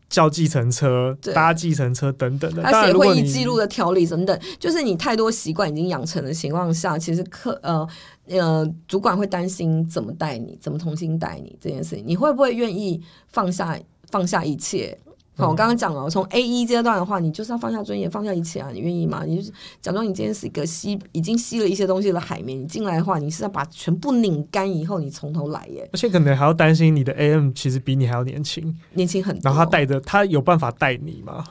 [0.09, 2.63] 叫计程车、搭计程车等等的。
[2.63, 7.87] 他写会议记录的条例等等，就是你太多习惯已经养成的情况下，其实客呃
[8.29, 13.03] 呃主管会担心怎么带你，怎么重新带你这件事情，你会不会愿意
[13.33, 13.77] 放下
[14.09, 14.97] 放下一切？
[15.39, 18.71] 好，我刚刚讲了，从 A 一阶段的话，你就是要放下尊严，放下一切啊！
[18.73, 19.23] 你愿意吗？
[19.27, 29.43] 你就是假装你今天是一个吸已经吸了一些东西的海绵，你进来的话，你是要把全部拧干以后，你从头来耶，而且可能还要担心你的 AM 其实比你还要年轻，年轻很多。
[29.45, 31.45] 然后他带着他有办法带你吗？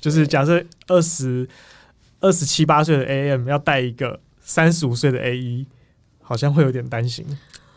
[0.00, 1.48] 就是假设二十
[2.18, 5.64] 二十七八岁的 AM 要带一个三十五岁的 A 一，
[6.20, 7.24] 好像会有点担心。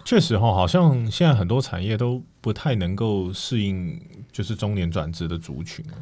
[0.04, 4.02] 确实哈，好像现在很多产业都不太能够适应，
[4.32, 5.96] 就是中年转职的族群啊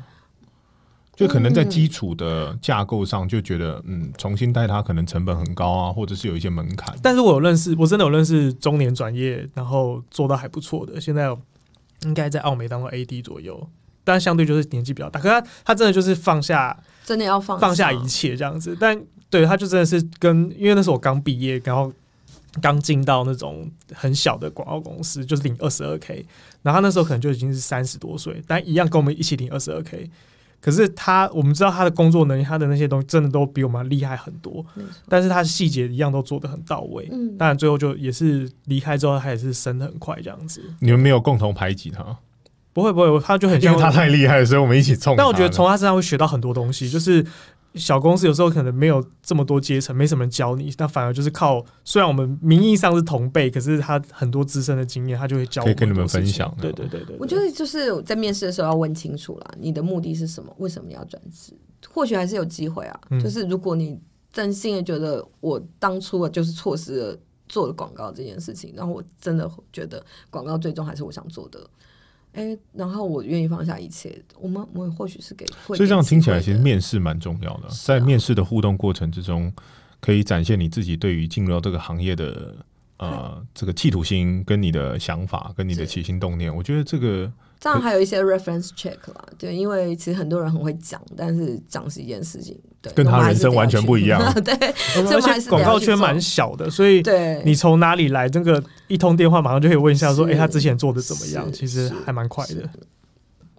[1.16, 6.96] 就可能在基础的架构上就觉得，嗯，重新带他可能成本很高啊，或者是有一些门槛。
[7.04, 11.36] 但是我有认识，我真的有认识中年转业，然后做到还不错的，现在
[12.04, 13.70] 应该在澳美当过 AD 左右，
[14.06, 18.98] 但相对就是年纪比较大，可是他他真的就是放下真的要放放下一切这样子，但
[19.30, 21.92] 对他就真的是跟，因为那时候我刚毕业，然后
[22.62, 26.26] 刚进到那种很小的广告公司，就是领二十二 k，
[26.62, 30.10] 然后他那时候可能就已经是三十多岁，但一样跟我们一起领二十二 k。
[30.62, 34.66] 可是他，我们知道他的工作能力，他的那些东西真的都比我们厉害很多，
[35.08, 37.08] 但是他细节一样都做得很到位。
[37.14, 40.62] 嗯当然最后就也是离开之后，他也是升得很快这样子。
[40.82, 42.18] 你们没有共同排挤他，
[42.74, 45.16] 不会不会，他就很像因为他太厉害，所以我们一起冲。
[45.16, 47.26] 但我觉得从他身上会学到很多东西，就是
[47.76, 60.54] 小公司有时候可能没有这么多阶层，没什么人教你，那反而就是靠虽然我们名义上是同辈，可是他很多资深的经验，他就会教我可以跟你们分享对对对对，我觉得就是在面试的时候要问清楚了，你的目的是什么？
[60.58, 61.54] 为什么要转职？
[61.90, 63.00] 或许还是有机会啊。
[63.12, 64.00] 嗯就是如果你
[64.34, 67.18] 真心的觉得我当初啊就是错失了
[67.48, 71.60] 做了广告这件事情，然后我真的觉得广告最终还是我想做的。
[72.34, 79.52] 哎，然后我愿意放下一切，我们我们或许是给，会所以这样听起来，其实面试蛮重要的，啊在面试的互动过程之中，
[80.00, 82.56] 可以展现你自己对于进入到这个行业的
[83.00, 86.56] 呃这个企图心，跟你的想法，跟你的起心动念。
[86.56, 87.30] 我觉得这个
[87.60, 94.54] 这样还有一些 reference check 啦，对，因为其实很多人很会讲，但是讲是一件事情，对，跟他人生完全不一样 对
[94.96, 101.52] 而且广告圈蛮小的，所以对，你从哪里来，这个一通电话马上就可以问一下说，是哎、他之前做的怎么样？
[101.52, 102.70] 其实是还蛮快的。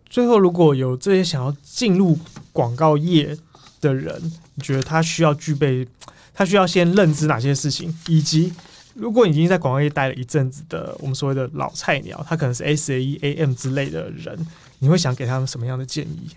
[0.09, 2.19] 最后，如果有这些想要进入
[2.53, 3.37] 广告业
[3.81, 4.21] 的人，
[4.55, 5.87] 你觉得他需要具备，
[6.35, 8.53] 他需要先认知哪些事情，以及
[9.01, 14.47] 如果已经在广告业待了一阵子的我们所谓的老菜鸟，他可能是 S A E A M 之类的人，
[14.79, 16.29] 你会想给他们什么样的建议？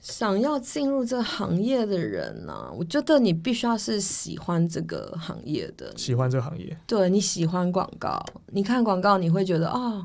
[0.00, 10.04] 想要进入这个行业的人呢、我觉得你必须要是喜欢这个行业的，喜欢这个行业，对你喜欢广告，你看广告你会觉得哦、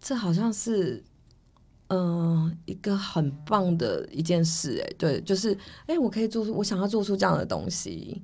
[0.00, 1.02] 这好像是。
[1.90, 5.56] 嗯、一个很棒的一件事，哎，对，就是，
[5.86, 8.20] 哎，我可以做出，我想要做出这样的东西，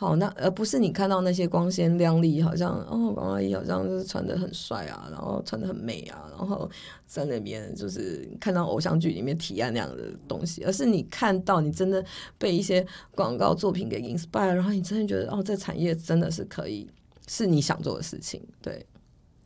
[0.00, 6.70] 好，那而不是你看到那些光鲜亮丽，好像哦，王阿姨好像就是穿的很帅啊，然后穿的很美啊，然后
[7.04, 12.04] 在那边就是看到偶像剧里面提案那样的东西，而是你看到你真的
[12.38, 12.86] 被一些
[13.16, 16.88] 广告作品给 inspire，然后你真的觉得哦，这产业真的是可以
[17.26, 18.86] 是你想做的事情，对，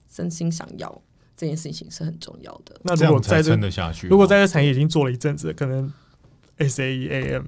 [0.06, 1.02] 真心想要
[1.34, 2.78] 这件事情是很重要的。
[2.82, 4.06] 那如果在这撑得下去。
[4.06, 5.90] 如果在这产业已经做了一阵子，可能
[6.58, 7.44] S A E A M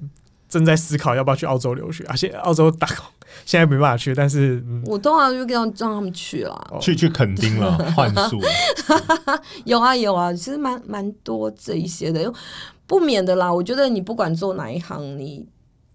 [0.47, 3.05] 正在思考要不要去澳洲留学，而且澳洲打工
[3.45, 8.47] 现在没办法去，但是嗯，我通常就让让他们去了，哦去去垦丁了， 换宿了，
[9.65, 12.33] 有啊有啊，其实蛮蛮多这一些的，因为
[12.87, 13.51] 不免的啦。
[13.51, 15.45] 我觉得你不管做哪一行，你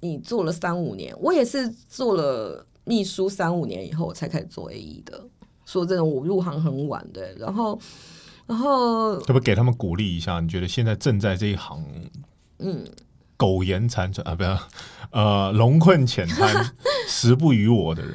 [0.01, 5.25] 你做了三五年，我也是做了秘书三五年以后我才开始做 A E 的。
[5.65, 7.79] 说真的，我入行很晚对，然后
[8.47, 10.41] 然后可不可以给他们鼓励一下？
[10.41, 11.81] 你觉得现在正在这一行
[12.59, 12.85] 嗯，
[13.41, 14.59] 苟延残喘啊，不要
[15.13, 16.75] 呃龙困浅滩、
[17.09, 18.15] 时不与我的人，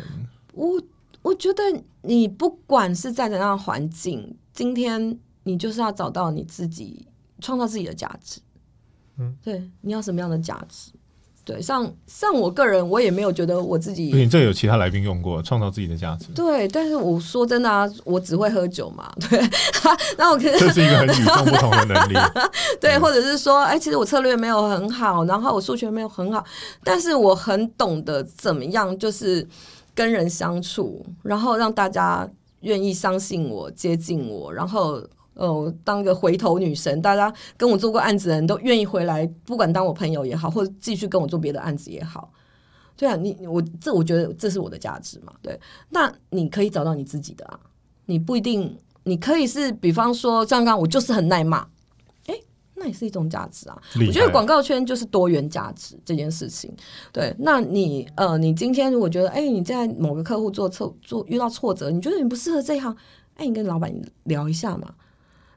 [0.54, 0.80] 我
[1.24, 1.64] 我觉得
[2.04, 7.08] 你不管是在怎样的环境，今天你就是要找到你自己，
[7.42, 8.40] 创造自己的价值。
[9.18, 10.92] 嗯，对，你要什么样的价值？
[11.46, 19.40] 对，像像我个人，我也没有觉得我自己不行，这有其他来宾用过，创造自己的价值，对，但是我说真的啊，我只会喝酒嘛，对，
[20.18, 22.14] 那我可这是一个很与众不同的能力。
[22.82, 26.44] 对，对或者是说，哎，其实我策略没有很好，然后我数学没有很好，
[26.84, 29.48] 但是我很懂得怎么样，就是
[29.94, 32.28] 跟人相处，然后让大家
[32.62, 35.00] 愿意相信我、接近我，然后。
[35.36, 42.32] 呃，当个回头女神，大家跟我做过案子的人都愿意回来，不管当我朋友也好，或者继续跟我做别的案子也好。
[42.98, 45.34] 对啊，你我这我觉得这是我的价值嘛。
[45.42, 45.60] 对，
[45.90, 47.60] 那你可以找到你自己的啊，
[48.06, 48.74] 你不一定，
[49.04, 51.68] 你可以是比方说，像刚刚我就是很耐骂，
[52.28, 52.40] 哎，
[52.76, 53.78] 那也是一种价值啊。
[53.96, 56.74] 我觉得广告圈就是多元价值这件事情。
[57.12, 62.96] 对，那你呃，你今天如果觉得，哎、你在某个客户做挫做遇到挫折，你觉得你不适合这一行，
[63.34, 64.94] 哎、你跟老板聊一下嘛。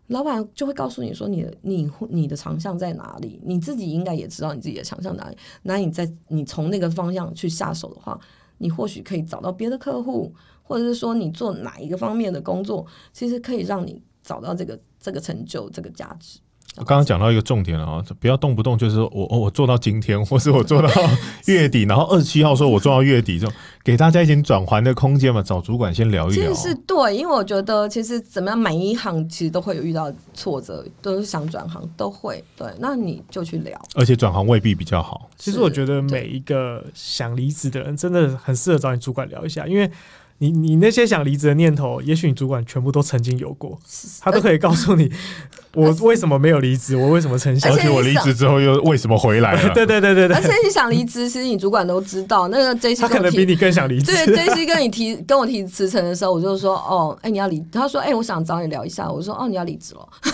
[0.09, 5.37] 老板就会告诉你说你的你你的长项在哪里，你自己应该也知道你自己的长项哪里。
[5.63, 8.19] 那你在你从那个方向去下手的话，
[8.59, 16.41] 你或许可以找到别的客户，或者是说你做哪一个方面的工作，其实可以让你找到这个这个成就这个价值。
[16.79, 20.89] 我刚刚讲到一个重点了啊，不要动不动就是说我哦我做到今天，或是我做到
[21.47, 23.51] 月底，然后二十七号说我做到月底，就
[23.83, 26.69] 给大家一点转换的空间嘛，找主管先聊一聊其实。
[26.69, 32.43] 是对，因为我觉得其实怎么样，每一行其实都会有遇到挫折，都是想转行都会。
[32.57, 33.81] 对，那你就去聊。
[33.95, 39.91] 而且转行未必比较好，其实我觉得每一个想离职的人真的很适合找你主管聊一下，因为
[40.39, 43.77] 你你那些想离职的念头，也许你主管全部都曾经有过，
[44.21, 45.11] 他都可以告诉你
[45.79, 47.79] 我为什么没有离职，我为什么成效而。
[47.79, 49.71] 且我离职之后又为什么回来了？
[49.73, 52.49] 对对对对对而，且你想离职，其实你主管都知道。
[52.49, 54.13] 那个 J C 他可能比你更想离职。
[54.27, 57.65] 对 J C 跟你提 跟我提辞呈的时候，我就说哦，哎、你要离？
[57.71, 59.09] 他说哎、我想找你聊一下。
[59.09, 60.09] 我说哦，你要离职了。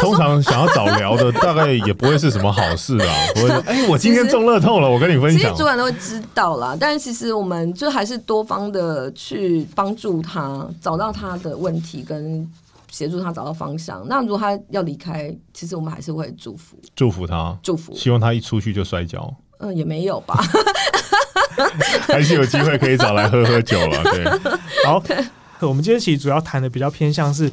[0.00, 5.62] 通常想要找聊的，大概也不会是什么好事啊，不会说哎、我今天中乐透了，我跟你分享其实主。
[5.64, 12.46] 管都会知道啦，但是其实我们就还是多方的去帮助他找到他的问题，跟
[12.90, 14.06] 协助他找到方向。
[14.08, 17.94] 那如果他要离开，其实我们还是会祝福祝福他，祝福。
[17.94, 20.42] 希望他一出去就摔跤，嗯，也没有吧。
[22.06, 24.02] 还是有机会可以找来喝喝酒了。
[24.12, 24.24] 对，
[24.84, 25.02] 好，
[25.60, 27.50] 我们今天其实主要谈的比较偏向是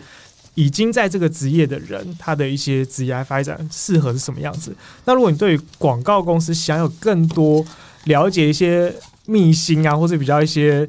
[0.54, 4.76] 已经在这个职业的人，他的一些职业发展适合是什么样子。
[5.06, 7.66] 那如果你对于广告公司想有更多
[8.04, 8.94] 了解一些
[9.26, 10.88] 秘辛啊，或者比较一些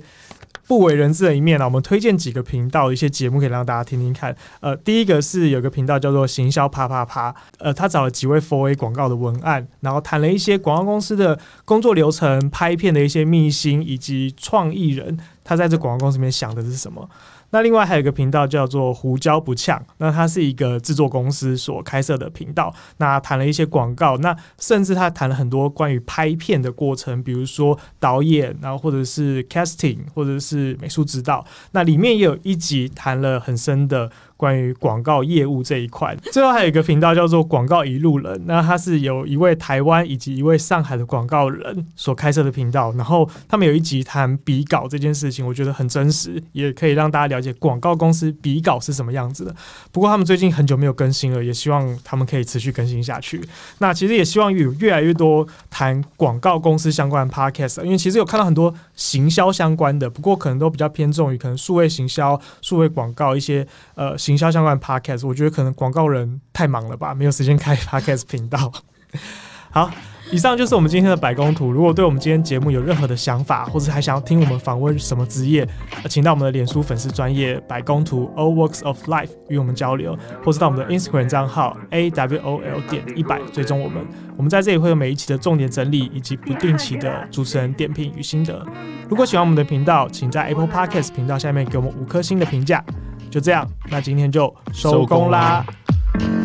[0.66, 4.36] 不为人知的一面呢、我们推荐几个频道、一些节目可以让大家听听看。
[4.60, 17.08] 呃，第一个是有个频道叫做“行销啪啪啪”，呃，他找了几位 for A 广告的文案，然后谈了一些广告公司的工作流程、拍片的一些秘辛，以及创意人他在这广告公司里面想的是什么。
[17.50, 22.74] 那另外还有一个频道叫做“胡椒不呛”，那它是一个制作公司所开设的频道。
[22.98, 31.44] 那谈了一些广告，那甚至他谈了很多关于拍片的过程，比如说导演，然后或者是 casting，或者是美术指导。
[31.72, 36.16] 那里面也有一集谈了很深的关于广告业务这一块。
[36.32, 42.92] 最后还有一个频道叫做“广告一路人”，那它是由一位台湾以及一位上海的广告人所开设的频道。
[42.92, 49.54] 然后他们有一集谈比稿这件事情，我觉得很真实，也可以让大家了解广告公司比稿是什么样子的。
[49.90, 53.42] 不过他们最近很久没有更新了，也希望他们可以持续更新下去。
[53.78, 65.24] 那其实也希望有越来越多谈广告公司相关的 podcast，因为其实有看到很多行销相关的，不过可能都比较偏重于可能数位行销、数位广告一些呃行销相关的 podcast。
[65.24, 68.72] 我觉得可能广告人太忙了吧，没有时间开 podcast 频道。
[69.70, 69.88] 好，
[70.32, 71.70] 以上就是我们今天的百工图。
[71.70, 75.68] 如果对我们今天节目有任何的想法，或者还想要听我们访问什么职业，
[76.02, 84.04] 呃请到我们的脸书粉丝专业百工图 All Works of Life 与我们交流，或是到我们的 Instagram 账号 A W O L 点一百追踪我们。
[84.36, 88.66] 我们在这里会有每一期的重点整理，以及不定期的主持人点评与心得。
[89.08, 92.82] 如果喜欢我们的频道，请在 Apple Podcast 频道下面给我们五颗星的评价。
[93.30, 95.64] 就这样，那今天就收工啦。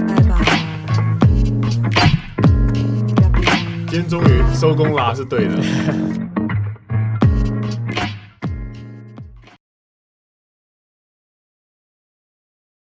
[0.07, 0.59] 拜拜。
[3.87, 6.30] 今天终于收工啦，是对的。